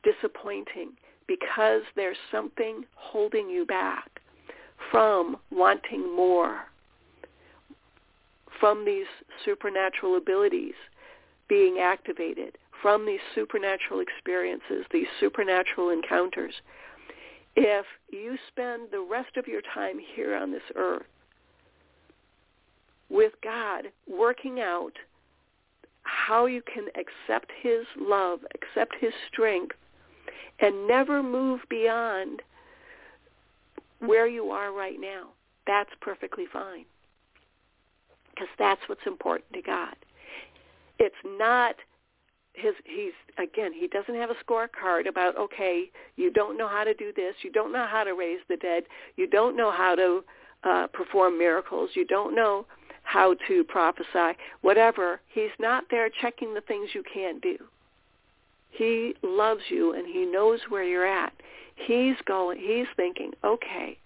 disappointing 0.05 0.91
because 1.27 1.83
there's 1.97 2.17
something 2.31 2.85
holding 2.95 3.51
you 3.51 3.67
back 3.67 4.21
from 4.91 5.37
wanting 5.51 6.15
more 6.15 6.61
from 8.61 8.85
these 8.85 9.07
supernatural 9.45 10.17
abilities 10.17 10.75
being 11.49 11.79
activated, 11.79 12.59
from 12.83 13.07
these 13.07 13.21
supernatural 13.35 14.01
experiences, 14.01 14.85
these 14.93 15.07
supernatural 15.19 15.91
encounters. 15.91 16.55
If 17.57 17.87
you 18.11 18.37
spend 18.49 18.89
the 18.91 19.01
rest 19.01 19.37
of 19.37 19.49
your 19.49 19.63
time 19.75 19.99
here 20.15 20.37
on 20.37 20.53
this 20.53 20.63
earth 20.77 21.07
with 23.09 23.33
God 23.43 23.87
working 24.07 24.61
out 24.61 24.93
how 26.03 26.47
you 26.47 26.63
can 26.63 26.87
accept 26.89 27.51
his 27.61 27.85
love, 27.99 28.41
accept 28.55 28.95
his 29.01 29.13
strength, 29.31 29.77
and 30.61 30.87
never 30.87 31.23
move 31.23 31.61
beyond 31.69 32.43
where 34.01 34.27
you 34.27 34.51
are 34.51 34.73
right 34.73 35.01
now. 35.01 35.29
That's 35.67 35.91
perfectly 36.01 36.45
fine. 36.53 36.85
Because 38.39 38.55
that's 38.59 38.81
what's 38.87 39.07
important 39.07 39.53
to 39.53 39.63
God. 39.63 39.97
It's 41.01 41.15
not 41.25 41.75
his 42.55 42.75
he's 42.85 43.13
again 43.39 43.73
he 43.73 43.87
doesn't 43.89 44.15
have 44.17 44.31
a 44.31 44.45
scorecard 44.45 45.09
about 45.09 45.37
okay 45.37 45.91
you 46.17 46.31
don't 46.33 46.59
know 46.59 46.67
how 46.67 46.83
to 46.83 46.93
do 46.95 47.13
this 47.15 47.35
you 47.43 47.53
don't 47.53 47.73
know 47.73 47.87
how 47.89 48.03
to 48.03 48.15
raise 48.15 48.41
the 48.49 48.57
dead 48.57 48.83
you 49.17 49.29
don't 49.29 49.57
know 49.57 49.71
how 49.71 49.95
to 49.95 50.25
uh, 50.65 50.89
perform 50.89 51.39
miracles 51.39 51.91
you 51.95 52.05
don't 52.05 52.35
know 52.35 52.67
how 53.05 53.35
to 53.47 53.63
prophesy 53.65 54.37
whatever 54.63 55.21
he's 55.29 55.53
not 55.61 55.85
there 55.89 56.11
checking 56.21 56.53
the 56.53 56.61
things 56.63 56.89
you 56.95 57.03
can't 57.15 57.41
do 57.41 57.57
he 58.71 59.15
loves 59.23 59.63
you 59.69 59.95
and 59.95 60.07
he 60.07 60.27
knows 60.27 60.59
where 60.69 60.83
you're 60.83 61.07
at 61.07 61.33
he's 61.77 62.17
going 62.27 62.59
he's 62.59 62.89
thinking 62.97 63.31
okay 63.45 63.97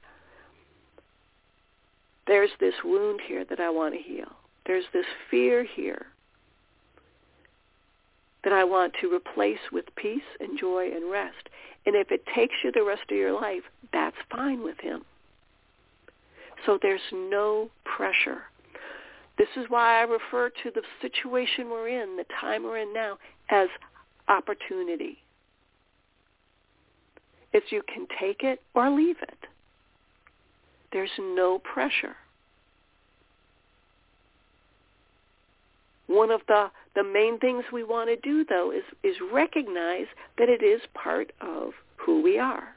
there's 2.27 2.51
this 2.61 2.75
wound 2.85 3.21
here 3.27 3.45
that 3.45 3.61
I 3.61 3.71
want 3.71 3.95
to 3.95 4.01
heal 4.01 4.33
there's 4.67 4.85
this 4.93 5.07
fear 5.31 5.65
here 5.65 6.07
that 8.45 8.53
I 8.53 8.65
want 8.65 8.95
to 9.01 9.13
replace 9.13 9.59
with 9.71 9.85
peace 9.97 10.21
and 10.41 10.59
joy 10.59 10.91
and 10.93 11.11
rest. 11.11 11.49
And 11.87 11.95
if 11.95 12.11
it 12.11 12.25
takes 12.35 12.55
you 12.65 12.73
the 12.73 12.83
rest 12.83 13.03
of 13.11 13.17
your 13.17 13.33
life, 13.33 13.63
that's 13.93 14.17
fine 14.31 14.63
with 14.63 14.79
him. 14.81 15.03
So 16.67 16.79
there's 16.81 17.01
no 17.13 17.71
pressure. 17.85 18.43
This 19.39 19.49
is 19.57 19.67
why 19.69 20.01
I 20.01 20.03
refer 20.03 20.51
to 20.51 20.71
the 20.75 20.83
situation 21.01 21.71
we're 21.71 21.89
in, 21.89 22.17
the 22.17 22.25
time 22.41 22.65
we're 22.65 22.79
in 22.79 22.93
now, 22.93 23.19
as 23.51 23.69
opportunity. 24.29 25.19
It's 27.53 27.71
you 27.71 27.83
can 27.93 28.07
take 28.21 28.43
it 28.43 28.61
or 28.75 28.91
leave 28.91 29.17
it. 29.23 29.39
There's 30.92 31.11
no 31.18 31.59
pressure. 31.59 32.16
One 36.07 36.31
of 36.31 36.42
the, 36.46 36.70
the 36.94 37.05
main 37.05 37.38
things 37.38 37.64
we 37.72 37.85
want 37.85 38.11
to 38.11 38.16
do, 38.16 38.44
though, 38.44 38.70
is, 38.70 38.83
is 39.02 39.16
recognize 39.33 40.07
that 40.37 40.48
it 40.48 40.62
is 40.62 40.81
part 40.94 41.33
of 41.40 41.70
who 41.96 42.22
we 42.22 42.38
are. 42.38 42.74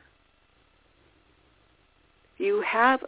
You 2.37 2.63
have 2.65 3.01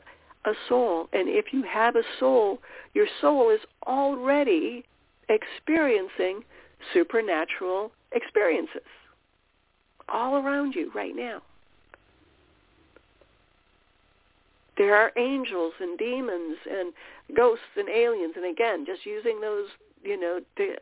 a 0.45 0.51
soul, 0.67 1.07
and 1.13 1.29
if 1.29 1.53
you 1.53 1.63
have 1.63 1.95
a 1.95 2.03
soul, 2.19 2.59
your 2.93 3.07
soul 3.21 3.49
is 3.49 3.59
already 3.85 4.83
experiencing 5.29 6.43
supernatural 6.93 7.91
experiences 8.11 8.81
all 10.09 10.35
around 10.37 10.73
you 10.73 10.91
right 10.95 11.15
now. 11.15 11.41
There 14.77 14.95
are 14.95 15.11
angels 15.17 15.73
and 15.79 15.97
demons 15.97 16.57
and 16.69 16.93
ghosts 17.35 17.65
and 17.75 17.89
aliens, 17.89 18.33
and 18.35 18.45
again, 18.45 18.85
just 18.85 19.05
using 19.05 19.41
those 19.41 19.67
you 20.03 20.19
know, 20.19 20.39
to 20.57 20.75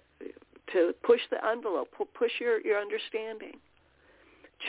to 0.73 0.93
push 1.03 1.21
the 1.29 1.37
envelope, 1.45 1.89
push 2.13 2.31
your 2.39 2.59
your 2.61 2.79
understanding, 2.79 3.53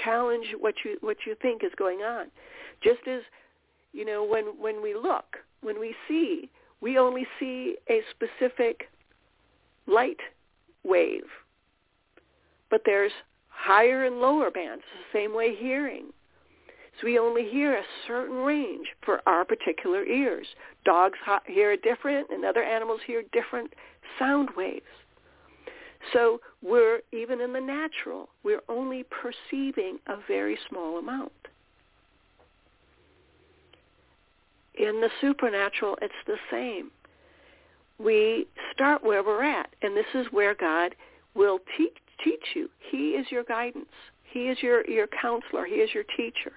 challenge 0.04 0.46
what 0.58 0.74
you 0.84 0.98
what 1.00 1.18
you 1.26 1.36
think 1.40 1.64
is 1.64 1.72
going 1.76 2.00
on. 2.00 2.26
Just 2.82 3.06
as 3.06 3.22
you 3.92 4.04
know, 4.04 4.24
when 4.24 4.44
when 4.60 4.82
we 4.82 4.94
look, 4.94 5.36
when 5.62 5.80
we 5.80 5.94
see, 6.08 6.48
we 6.80 6.98
only 6.98 7.26
see 7.38 7.76
a 7.90 8.00
specific 8.10 8.88
light 9.86 10.20
wave, 10.84 11.24
but 12.70 12.82
there's 12.84 13.12
higher 13.48 14.04
and 14.04 14.20
lower 14.20 14.50
bands. 14.50 14.82
the 15.12 15.18
same 15.18 15.34
way 15.34 15.54
hearing. 15.54 16.06
So 17.00 17.06
we 17.06 17.18
only 17.18 17.48
hear 17.48 17.76
a 17.76 17.82
certain 18.06 18.36
range 18.36 18.86
for 19.04 19.20
our 19.26 19.44
particular 19.44 20.04
ears. 20.04 20.46
Dogs 20.84 21.18
hear 21.46 21.76
different, 21.76 22.30
and 22.30 22.44
other 22.44 22.62
animals 22.62 23.00
hear 23.06 23.22
different 23.32 23.72
sound 24.18 24.50
waves. 24.56 24.84
So 26.12 26.40
we're, 26.62 27.00
even 27.12 27.40
in 27.40 27.52
the 27.52 27.60
natural, 27.60 28.28
we're 28.44 28.62
only 28.68 29.04
perceiving 29.04 29.98
a 30.06 30.16
very 30.26 30.56
small 30.68 30.98
amount. 30.98 31.32
In 34.74 35.00
the 35.00 35.10
supernatural, 35.20 35.98
it's 36.00 36.14
the 36.26 36.36
same. 36.50 36.90
We 37.98 38.46
start 38.72 39.02
where 39.02 39.22
we're 39.22 39.42
at, 39.42 39.70
and 39.82 39.96
this 39.96 40.06
is 40.14 40.26
where 40.30 40.54
God 40.54 40.94
will 41.34 41.58
teach, 41.76 41.96
teach 42.22 42.44
you. 42.54 42.68
He 42.90 43.10
is 43.10 43.26
your 43.30 43.44
guidance. 43.44 43.86
He 44.30 44.48
is 44.48 44.62
your, 44.62 44.86
your 44.88 45.06
counselor. 45.06 45.64
He 45.64 45.76
is 45.76 45.90
your 45.94 46.04
teacher. 46.16 46.52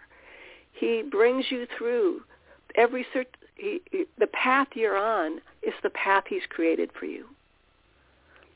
He 0.73 1.03
brings 1.09 1.45
you 1.49 1.67
through 1.77 2.21
every 2.75 3.05
cert- 3.13 3.25
he, 3.55 3.81
he, 3.91 4.05
the 4.17 4.27
path 4.27 4.67
you're 4.73 4.97
on 4.97 5.39
is 5.61 5.73
the 5.83 5.89
path 5.89 6.23
he's 6.27 6.45
created 6.49 6.91
for 6.97 7.05
you. 7.05 7.25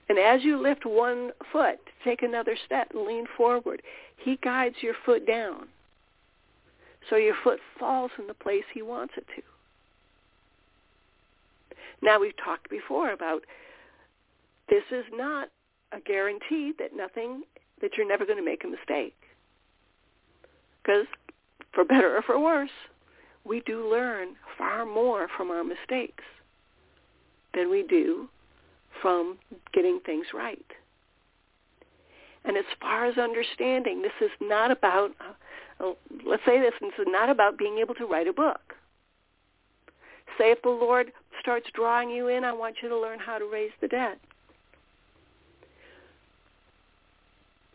And 0.10 0.18
as 0.18 0.44
you 0.44 0.62
lift 0.62 0.86
one 0.86 1.32
foot, 1.52 1.80
take 2.04 2.22
another 2.22 2.58
step 2.66 2.92
and 2.94 3.06
lean 3.06 3.26
forward, 3.38 3.82
he 4.18 4.38
guides 4.44 4.76
your 4.82 4.96
foot 5.06 5.26
down. 5.26 5.68
So 7.10 7.16
your 7.16 7.36
foot 7.44 7.60
falls 7.80 8.12
in 8.18 8.28
the 8.28 8.34
place 8.34 8.64
he 8.74 8.82
wants 8.82 9.14
it 9.18 9.26
to. 9.36 9.42
Now 12.02 12.20
we've 12.20 12.38
talked 12.44 12.70
before 12.70 13.12
about 13.12 13.44
this 14.70 14.84
is 14.92 15.06
not 15.14 15.50
a 15.92 16.00
guarantee 16.00 16.74
that 16.80 16.96
nothing, 16.96 17.44
that 17.82 17.92
you're 17.98 18.08
never 18.08 18.26
going 18.26 18.38
to 18.38 18.44
make 18.44 18.64
a 18.64 18.68
mistake. 18.68 19.16
Because 20.82 21.06
for 21.74 21.84
better 21.84 22.16
or 22.16 22.22
for 22.22 22.40
worse, 22.40 22.70
we 23.46 23.62
do 23.62 23.90
learn 23.90 24.36
far 24.58 24.86
more 24.86 25.28
from 25.36 25.52
our 25.52 25.64
mistakes 25.64 26.24
than 27.54 27.70
we 27.70 27.84
do 27.84 28.30
from 29.02 29.38
getting 29.74 30.00
things 30.06 30.28
right. 30.34 30.66
And 32.46 32.58
as 32.58 32.66
far 32.80 33.06
as 33.06 33.18
understanding, 33.18 34.02
this 34.02 34.12
is 34.22 34.32
not 34.42 34.72
about, 34.72 35.12
uh, 35.80 35.94
let's 36.26 36.44
say 36.46 36.60
this, 36.60 36.74
this 36.82 36.94
is 37.00 37.08
not 37.08 37.30
about 37.30 37.58
being 37.58 37.78
able 37.80 37.96
to 37.96 38.06
write 38.06 38.28
a 38.28 38.34
book. 38.34 38.76
Say 40.38 40.52
if 40.52 40.62
the 40.62 40.70
Lord 40.70 41.12
starts 41.40 41.68
drawing 41.74 42.10
you 42.10 42.28
in, 42.28 42.44
I 42.44 42.54
want 42.54 42.78
you 42.82 42.90
to 42.90 42.98
learn 42.98 43.20
how 43.20 43.38
to 43.38 43.46
raise 43.46 43.72
the 43.82 43.88
dead. 43.88 44.18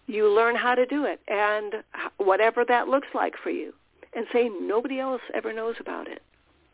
You 0.06 0.34
learn 0.34 0.56
how 0.56 0.74
to 0.74 0.86
do 0.86 1.04
it, 1.04 1.20
and 1.28 1.82
whatever 2.16 2.64
that 2.64 2.88
looks 2.88 3.08
like 3.14 3.34
for 3.42 3.50
you 3.50 3.74
and 4.18 4.26
say 4.32 4.50
nobody 4.60 4.98
else 4.98 5.20
ever 5.32 5.52
knows 5.52 5.76
about 5.78 6.08
it. 6.08 6.20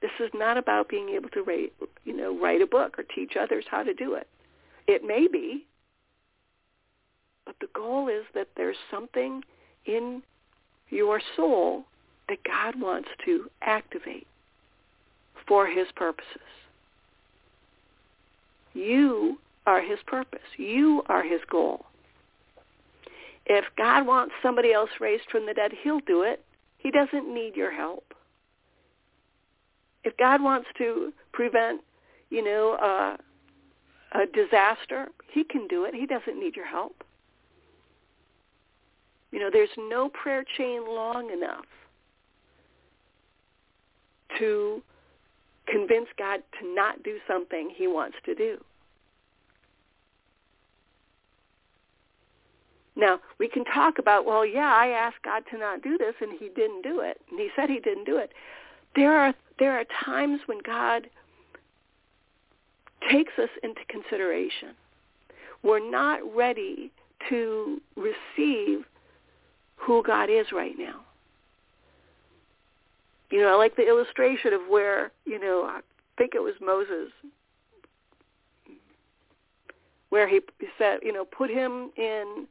This 0.00 0.12
is 0.18 0.30
not 0.33 0.57
about 0.57 0.88
being 0.88 1.11
able 1.11 1.28
to 1.28 1.42
write, 1.42 1.74
you 2.04 2.16
know, 2.16 2.35
write 2.40 2.62
a 2.62 2.66
book 2.66 2.98
or 2.98 3.04
teach 3.14 3.35
others 3.38 3.66
how 3.70 3.83
to 3.83 3.92
do 3.92 4.14
it. 4.14 4.26
It 4.87 5.04
may 5.04 5.28
be, 5.30 5.66
but 7.44 7.57
the 7.61 7.68
goal 7.74 8.09
is 8.09 8.24
that 8.35 8.48
there's 8.57 8.78
something 8.90 9.44
in 9.85 10.22
your 10.88 11.20
soul 11.37 11.85
that 12.30 12.38
God 12.44 12.80
wants 12.80 13.11
to 13.26 13.50
activate 13.61 14.26
for 15.46 15.66
his 15.66 15.88
purposes. 15.94 16.40
You 18.72 19.38
are 19.66 19.83
his 19.83 19.98
purpose. 20.07 20.40
You 20.57 21.02
are 21.11 21.22
his 21.22 21.42
goal. 21.50 21.85
If 23.44 23.66
God 23.76 24.07
wants 24.07 24.35
somebody 24.42 24.72
else 24.72 24.88
raised 24.98 25.24
from 25.30 25.44
the 25.44 25.52
dead, 25.52 25.72
he'll 25.83 26.00
do 26.00 26.22
it. 26.22 26.42
He 26.85 26.90
doesn't 26.90 27.33
need 27.33 27.57
your 27.57 27.73
help. 27.73 28.14
If 30.05 30.16
God 30.18 30.42
wants 30.42 30.68
to 30.79 31.12
prevent, 31.33 31.81
you 32.31 32.44
know, 32.44 32.75
uh, 32.75 33.16
a 34.12 34.27
disaster, 34.27 35.09
he 35.33 35.44
can 35.44 35.66
do 35.66 35.87
it. 35.87 35.94
He 35.94 36.07
doesn't 36.07 36.38
need 36.38 36.55
your 36.55 36.66
help. 36.66 37.03
You 39.33 39.40
know, 39.40 39.49
there's 39.51 39.70
no 39.77 40.11
prayer 40.11 40.44
chain 40.57 40.87
long 40.87 41.33
enough 41.33 41.64
to 44.38 44.83
convince 45.66 46.07
God 46.18 46.40
to 46.61 46.75
not 46.75 47.03
do 47.03 47.16
something 47.27 47.73
he 47.75 47.87
wants 47.87 48.16
to 48.27 48.35
do. 48.35 48.59
Now, 52.96 53.18
we 53.38 53.48
can 53.48 53.64
talk 53.64 53.98
about, 53.98 54.24
well, 54.24 54.46
yeah, 54.46 54.72
I 54.72 54.88
asked 54.88 55.22
God 55.24 55.42
to 55.50 55.59
not 55.59 55.83
do 55.83 55.98
this 55.98 56.14
and 56.20 56.38
he 56.38 56.48
didn't 56.48 56.83
do 56.83 57.00
it. 57.00 57.20
And 57.30 57.40
he 57.40 57.48
said 57.57 57.68
he 57.68 57.80
didn't 57.80 58.04
do 58.04 58.18
it. 58.18 58.33
There 58.94 59.16
are 59.16 59.35
there 59.59 59.78
are 59.78 59.85
times 60.04 60.40
when 60.46 60.59
God 60.64 61.09
takes 63.11 63.33
us 63.38 63.48
into 63.62 63.80
consideration. 63.88 64.70
We're 65.62 65.90
not 65.90 66.20
ready 66.35 66.90
to 67.28 67.80
receive 67.96 68.85
who 69.76 70.02
God 70.02 70.28
is 70.30 70.46
right 70.52 70.74
now. 70.78 71.00
You 73.30 73.40
know, 73.40 73.54
I 73.54 73.57
like 73.57 73.76
the 73.76 73.87
illustration 73.87 74.52
of 74.52 74.61
where, 74.68 75.11
you 75.24 75.40
know, 75.40 75.64
I 75.64 75.80
think 76.18 76.35
it 76.35 76.40
was 76.40 76.54
Moses, 76.61 77.11
where 80.11 80.28
he 80.28 80.40
said, 80.78 81.00
you 81.02 81.12
know, 81.12 81.24
put 81.24 81.50
him 81.50 81.90
in 81.96 82.46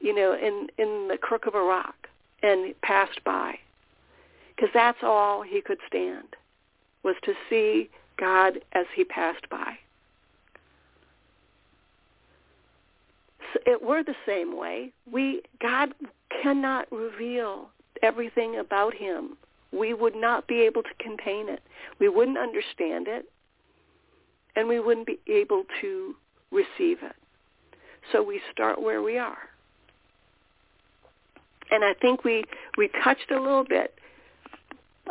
you 0.00 0.14
know, 0.14 0.34
in 0.34 0.68
in 0.78 1.08
the 1.08 1.18
crook 1.18 1.46
of 1.46 1.54
a 1.54 1.62
rock 1.62 2.08
and 2.42 2.74
passed 2.82 3.22
by. 3.24 3.58
because 4.54 4.70
that's 4.74 4.98
all 5.02 5.42
he 5.42 5.60
could 5.60 5.78
stand 5.86 6.28
was 7.02 7.16
to 7.24 7.32
see 7.48 7.88
God 8.18 8.58
as 8.72 8.86
he 8.94 9.04
passed 9.04 9.48
by. 9.50 9.78
So 13.52 13.60
it, 13.66 13.82
we're 13.82 14.02
the 14.02 14.14
same 14.26 14.56
way. 14.56 14.92
We 15.10 15.42
God 15.60 15.94
cannot 16.42 16.90
reveal 16.90 17.68
everything 18.02 18.58
about 18.58 18.94
him. 18.94 19.36
We 19.72 19.94
would 19.94 20.16
not 20.16 20.46
be 20.46 20.62
able 20.62 20.82
to 20.82 20.94
contain 20.98 21.48
it. 21.48 21.60
We 22.00 22.08
wouldn't 22.08 22.38
understand 22.38 23.06
it, 23.08 23.26
and 24.56 24.68
we 24.68 24.80
wouldn't 24.80 25.06
be 25.06 25.18
able 25.28 25.64
to 25.80 26.14
receive 26.50 26.98
it. 27.02 27.16
So 28.12 28.22
we 28.22 28.40
start 28.52 28.80
where 28.80 29.02
we 29.02 29.18
are. 29.18 29.38
And 31.70 31.84
I 31.84 31.94
think 31.94 32.24
we, 32.24 32.44
we 32.76 32.88
touched 33.02 33.30
a 33.30 33.40
little 33.40 33.64
bit 33.64 33.94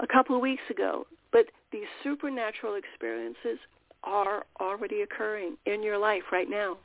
a 0.01 0.07
couple 0.07 0.35
of 0.35 0.41
weeks 0.41 0.63
ago, 0.69 1.05
but 1.31 1.45
these 1.71 1.87
supernatural 2.03 2.75
experiences 2.75 3.59
are 4.03 4.45
already 4.59 5.01
occurring 5.01 5.57
in 5.65 5.83
your 5.83 5.97
life 5.97 6.23
right 6.31 6.49
now. 6.49 6.77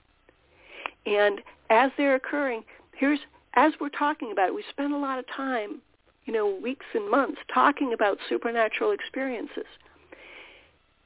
And 1.07 1.41
as 1.69 1.91
they're 1.97 2.17
occurring, 2.17 2.65
here's 2.97 3.21
as 3.55 3.73
we're 3.81 3.89
talking 3.89 4.31
about 4.31 4.49
it, 4.49 4.55
we 4.55 4.65
spend 4.71 4.95
a 4.95 4.99
lot 4.99 5.19
of 5.19 5.25
time, 5.27 5.81
you 6.25 6.33
know, 6.33 6.59
weeks 6.63 6.87
and 6.95 7.11
months 7.11 7.41
talking 7.53 7.93
about 7.93 8.19
supernatural 8.29 8.93
experiences. 8.93 9.67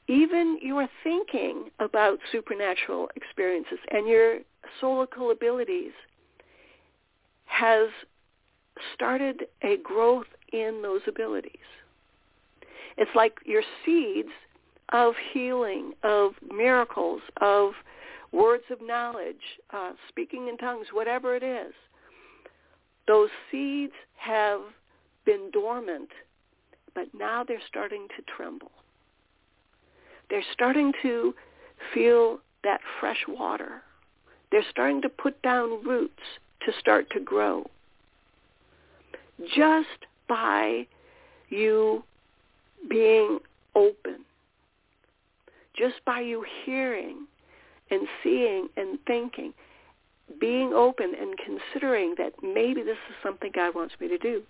Even 0.07 0.59
your 0.61 0.87
thinking 1.03 1.71
about 1.79 2.19
supernatural 2.31 3.09
experiences 3.15 3.79
and 3.89 4.07
your 4.07 4.39
soulical 4.79 5.31
abilities 5.31 5.91
has 7.45 7.89
started 8.93 9.47
a 9.61 9.77
growth 9.77 10.27
in 10.51 10.81
those 10.81 11.01
abilities. 11.07 11.51
It's 12.97 13.11
like 13.15 13.39
your 13.45 13.63
seeds 13.85 14.29
of 14.89 15.13
healing, 15.33 15.93
of 16.03 16.33
miracles, 16.53 17.21
of 17.41 17.71
words 18.31 18.63
of 18.69 18.79
knowledge, 18.81 19.35
uh, 19.71 19.91
speaking 20.07 20.47
in 20.47 20.57
tongues, 20.57 20.87
whatever 20.91 21.35
it 21.35 21.43
is. 21.43 21.73
Those 23.07 23.29
seeds 23.51 23.93
have 24.17 24.61
been 25.25 25.49
dormant, 25.51 26.09
but 26.93 27.07
now 27.17 27.43
they're 27.43 27.61
starting 27.67 28.07
to 28.15 28.23
tremble. 28.35 28.71
They're 30.29 30.43
starting 30.53 30.91
to 31.03 31.35
feel 31.93 32.39
that 32.63 32.81
fresh 32.99 33.23
water. 33.27 33.83
They're 34.51 34.65
starting 34.69 35.01
to 35.03 35.09
put 35.09 35.41
down 35.41 35.83
roots 35.83 36.23
to 36.65 36.71
start 36.79 37.09
to 37.11 37.19
grow. 37.19 37.65
Just 39.43 40.05
by 40.27 40.87
you 41.49 42.03
being 42.89 43.39
open, 43.75 44.25
just 45.77 45.95
by 46.05 46.21
you 46.21 46.45
hearing 46.65 47.27
and 47.91 48.07
seeing 48.23 48.69
and 48.77 48.97
thinking, 49.05 49.53
being 50.39 50.73
open 50.73 51.13
and 51.19 51.35
considering 51.37 52.15
that 52.17 52.33
maybe 52.41 52.81
this 52.81 52.97
is 53.09 53.15
something 53.21 53.51
God 53.53 53.75
wants 53.75 53.93
me 53.99 54.07
to 54.07 54.17
do. 54.17 54.41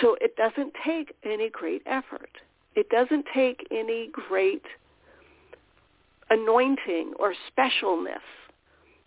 So 0.00 0.16
it 0.20 0.36
doesn't 0.36 0.72
take 0.84 1.14
any 1.24 1.48
great 1.50 1.82
effort. 1.86 2.30
It 2.74 2.88
doesn't 2.90 3.26
take 3.34 3.66
any 3.70 4.10
great 4.12 4.62
anointing 6.30 7.14
or 7.18 7.34
specialness. 7.50 8.24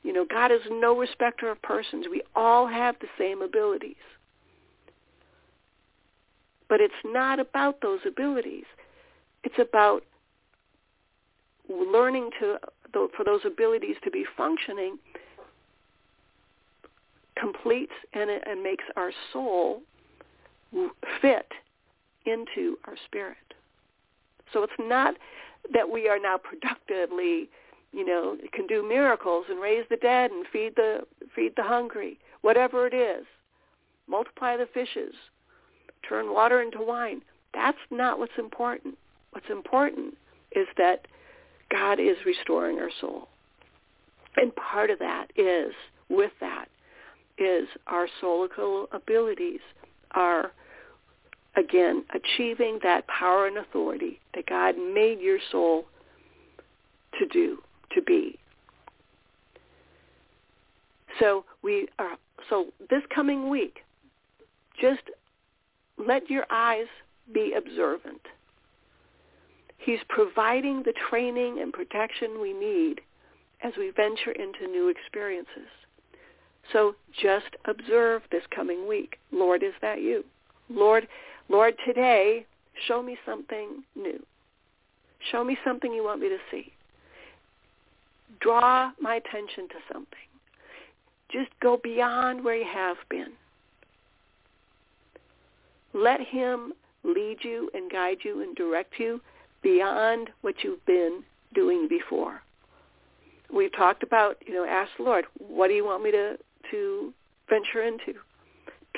You 0.04 0.14
know, 0.14 0.26
God 0.26 0.52
is 0.52 0.62
no 0.70 0.98
respecter 0.98 1.50
of 1.50 1.62
persons. 1.62 2.06
We 2.10 2.22
all 2.36 2.68
have 2.68 2.96
the 3.02 3.08
same 3.18 3.42
abilities. 3.42 3.96
But 6.70 6.80
it's 6.82 6.94
not 7.04 7.40
about 7.40 7.82
those 7.82 8.00
abilities. 8.08 8.66
It's 9.44 9.60
about 9.60 10.04
learning 11.70 12.32
to 12.40 12.58
for 12.92 13.24
those 13.24 13.42
abilities 13.46 13.96
to 14.04 14.10
be 14.10 14.26
functioning 14.36 14.98
completes 17.40 17.94
and, 18.14 18.30
and 18.30 18.64
makes 18.64 18.84
our 18.96 19.12
soul 19.32 19.82
fit 21.22 21.48
into 22.26 22.78
our 22.86 22.96
spirit. 23.06 23.38
So 24.52 24.64
it's 24.64 24.74
not 24.80 25.16
that 25.74 25.90
we 25.90 26.10
are 26.10 26.20
now 26.20 26.38
productively, 26.38 27.50
you 27.92 28.06
know, 28.06 28.38
can 28.54 28.68
do 28.68 28.88
miracles 28.88 29.46
and 29.50 29.62
raise 29.62 29.86
the 29.90 29.98
dead 29.98 30.32
and 30.32 30.46
feed 30.52 30.74
the 30.76 31.02
feed 31.36 31.54
the 31.56 31.64
hungry, 31.64 32.20
whatever 32.42 32.88
it 32.88 32.94
is. 32.94 33.26
Multiply 34.08 34.58
the 34.58 34.68
fishes, 34.74 35.14
turn 36.08 36.34
water 36.34 36.62
into 36.62 36.82
wine. 36.82 37.22
That's 37.54 37.78
not 37.92 38.20
what's 38.20 38.38
important. 38.38 38.98
What's 39.32 39.50
important 39.50 40.16
is 40.52 40.68
that 40.78 41.08
God 41.72 42.00
is 42.00 42.18
restoring 42.26 42.80
our 42.80 42.90
soul. 43.00 43.28
And 44.36 44.56
part 44.56 44.90
of 44.90 45.00
that 45.00 45.28
is, 45.36 45.74
with 46.10 46.32
that, 46.40 46.66
is 47.38 47.68
our 47.88 48.08
soulical 48.22 48.86
abilities 48.92 49.60
are, 50.12 50.52
again, 51.56 52.04
achieving 52.14 52.80
that 52.84 53.08
power 53.08 53.48
and 53.48 53.58
authority 53.58 54.20
that 54.36 54.48
God 54.48 54.76
made 54.78 55.20
your 55.20 55.40
soul 55.52 55.86
to 57.20 57.26
do, 57.28 57.60
to 57.94 58.02
be. 58.02 58.38
So 61.20 61.46
we 61.62 61.88
are, 61.98 62.18
so 62.50 62.68
this 62.90 63.04
coming 63.14 63.50
week, 63.50 63.80
just 64.80 65.02
let 65.98 66.30
your 66.30 66.46
eyes 66.50 66.88
be 67.34 67.54
observant 67.58 68.22
He's 69.80 70.00
providing 70.10 70.84
the 70.84 70.94
training 71.10 71.60
and 71.62 71.72
protection 71.72 72.42
we 72.42 72.54
need 72.54 73.02
as 73.64 73.74
we 73.78 73.92
venture 73.96 74.32
into 74.32 74.68
new 74.68 74.90
experiences. 74.90 75.70
So 76.74 76.96
just 77.20 77.56
observe 77.66 78.22
this 78.30 78.44
coming 78.54 78.88
week. 78.88 79.18
Lord, 79.32 79.64
is 79.64 79.74
that 79.82 80.02
you? 80.02 80.26
Lord, 80.70 81.08
Lord, 81.48 81.76
today, 81.88 82.46
show 82.88 83.02
me 83.02 83.18
something 83.26 83.84
new. 83.96 84.24
Show 85.32 85.44
me 85.44 85.58
something 85.66 85.94
you 85.94 86.04
want 86.04 86.22
me 86.22 86.30
to 86.30 86.38
see. 86.52 86.72
Draw 88.42 88.92
my 89.00 89.16
attention 89.16 89.68
to 89.70 89.76
something. 89.92 90.18
Just 91.32 91.50
go 91.62 91.80
beyond 91.84 92.44
where 92.44 92.56
you 92.56 92.66
have 92.72 92.98
been. 93.10 93.34
Let 95.94 96.22
him 96.22 96.74
lead 97.04 97.38
you 97.42 97.70
and 97.74 97.92
guide 97.92 98.18
you 98.24 98.42
and 98.42 98.56
direct 98.56 99.00
you 99.00 99.22
beyond 99.62 100.30
what 100.42 100.56
you've 100.64 100.86
been 100.86 101.24
doing 101.54 101.88
before. 101.88 102.42
We've 103.54 103.76
talked 103.76 104.04
about, 104.04 104.38
you 104.46 104.54
know, 104.54 104.66
ask 104.66 104.92
the 104.98 105.04
Lord, 105.04 105.26
what 105.38 105.68
do 105.68 105.74
you 105.74 105.84
want 105.84 106.04
me 106.04 106.12
to, 106.12 106.38
to 106.72 107.14
venture 107.50 107.84
into? 107.84 108.20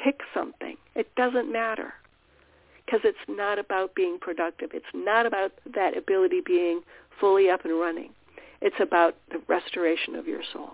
Pick 0.04 0.20
something. 0.34 0.76
It 0.96 1.14
doesn't 1.16 1.52
matter 1.52 1.94
because 2.86 3.02
it's 3.04 3.18
not 3.30 3.60
about 3.60 3.96
being 3.96 4.18
productive. 4.20 4.72
It's 4.74 4.86
not 4.94 5.26
about 5.26 5.54
that 5.74 5.98
ability 5.98 6.42
being 6.46 6.82
fully 7.20 7.50
up 7.50 7.64
and 7.64 7.80
running. 7.80 8.10
It's 8.62 8.80
about 8.80 9.16
the 9.32 9.42
restoration 9.48 10.16
of 10.16 10.28
your 10.28 10.42
soul. 10.54 10.72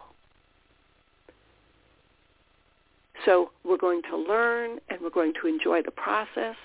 So 3.25 3.51
we're 3.63 3.77
going 3.77 4.01
to 4.09 4.17
learn 4.17 4.79
and 4.89 4.99
we're 5.01 5.09
going 5.09 5.33
to 5.41 5.47
enjoy 5.47 5.81
the 5.81 5.91
process 5.91 6.55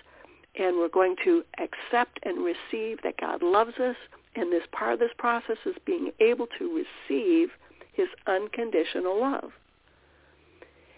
and 0.58 0.76
we're 0.76 0.88
going 0.88 1.16
to 1.24 1.42
accept 1.58 2.20
and 2.24 2.44
receive 2.44 2.98
that 3.02 3.16
God 3.18 3.42
loves 3.42 3.78
us, 3.78 3.96
and 4.34 4.52
this 4.52 4.64
part 4.70 4.92
of 4.92 4.98
this 4.98 5.10
process 5.16 5.56
is 5.64 5.74
being 5.86 6.10
able 6.20 6.46
to 6.58 6.84
receive 7.08 7.48
his 7.92 8.08
unconditional 8.26 9.18
love. 9.18 9.50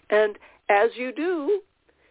And 0.09 0.37
as 0.69 0.89
you 0.95 1.13
do, 1.13 1.61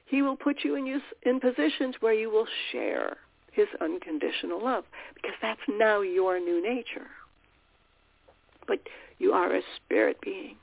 he 0.07 0.22
will 0.22 0.37
put 0.37 0.64
you 0.64 0.74
in, 0.74 0.87
use, 0.87 1.03
in 1.22 1.40
positions 1.40 1.96
where 2.00 2.14
you 2.14 2.31
will 2.31 2.46
share 2.72 3.18
his 3.53 3.68
unconditional 3.81 4.62
love 4.62 4.85
because 5.14 5.37
that's 5.40 5.61
now 5.68 6.00
your 6.00 6.40
new 6.40 6.62
nature. 6.62 7.09
But 8.66 8.81
you 9.18 9.33
are 9.33 9.55
a 9.55 9.62
spirit 9.77 10.18
being 10.20 10.57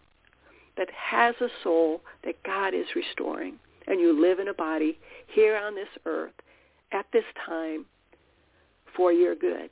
that 0.77 0.89
has 0.95 1.35
a 1.41 1.49
soul 1.63 2.01
that 2.23 2.41
God 2.43 2.73
is 2.73 2.85
restoring, 2.95 3.55
and 3.87 3.99
you 3.99 4.19
live 4.19 4.39
in 4.39 4.47
a 4.47 4.53
body 4.53 4.97
here 5.27 5.57
on 5.57 5.75
this 5.75 5.89
earth 6.05 6.33
at 6.91 7.05
this 7.13 7.25
time 7.45 7.85
for 8.95 9.11
your 9.11 9.35
good. 9.35 9.69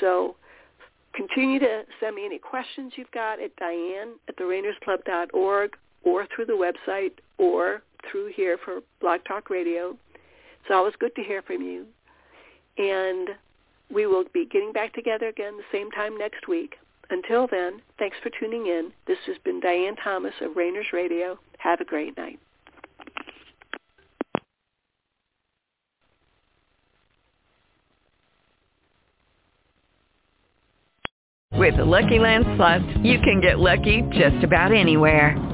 So 0.00 0.36
continue 1.14 1.58
to 1.60 1.82
send 2.00 2.16
me 2.16 2.24
any 2.24 2.38
questions 2.38 2.92
you've 2.96 3.10
got 3.12 3.40
at 3.40 3.54
Diane 3.56 4.14
at 4.28 4.36
thereignersclub.org 4.36 5.76
or 6.02 6.26
through 6.34 6.46
the 6.46 6.52
website 6.88 7.12
or 7.38 7.82
through 8.10 8.32
here 8.34 8.58
for 8.64 8.80
Blog 9.00 9.20
Talk 9.26 9.50
Radio. 9.50 9.96
It's 10.60 10.70
always 10.70 10.94
good 10.98 11.14
to 11.16 11.22
hear 11.22 11.42
from 11.42 11.62
you. 11.62 11.86
And 12.78 13.28
we 13.92 14.06
will 14.06 14.24
be 14.32 14.46
getting 14.46 14.72
back 14.72 14.92
together 14.92 15.28
again 15.28 15.56
the 15.56 15.62
same 15.72 15.90
time 15.90 16.16
next 16.18 16.48
week. 16.48 16.76
Until 17.10 17.46
then, 17.46 17.82
thanks 17.98 18.16
for 18.22 18.30
tuning 18.40 18.66
in. 18.66 18.92
This 19.06 19.18
has 19.26 19.36
been 19.44 19.60
Diane 19.60 19.96
Thomas 19.96 20.34
of 20.40 20.52
Reigners 20.52 20.92
Radio. 20.92 21.38
Have 21.58 21.80
a 21.80 21.84
great 21.84 22.16
night. 22.16 22.38
With 31.52 31.76
the 31.76 31.84
Lucky 31.84 32.18
Land 32.18 32.44
Slots, 32.56 32.84
you 33.02 33.20
can 33.20 33.40
get 33.40 33.60
lucky 33.60 34.02
just 34.10 34.42
about 34.42 34.72
anywhere. 34.72 35.53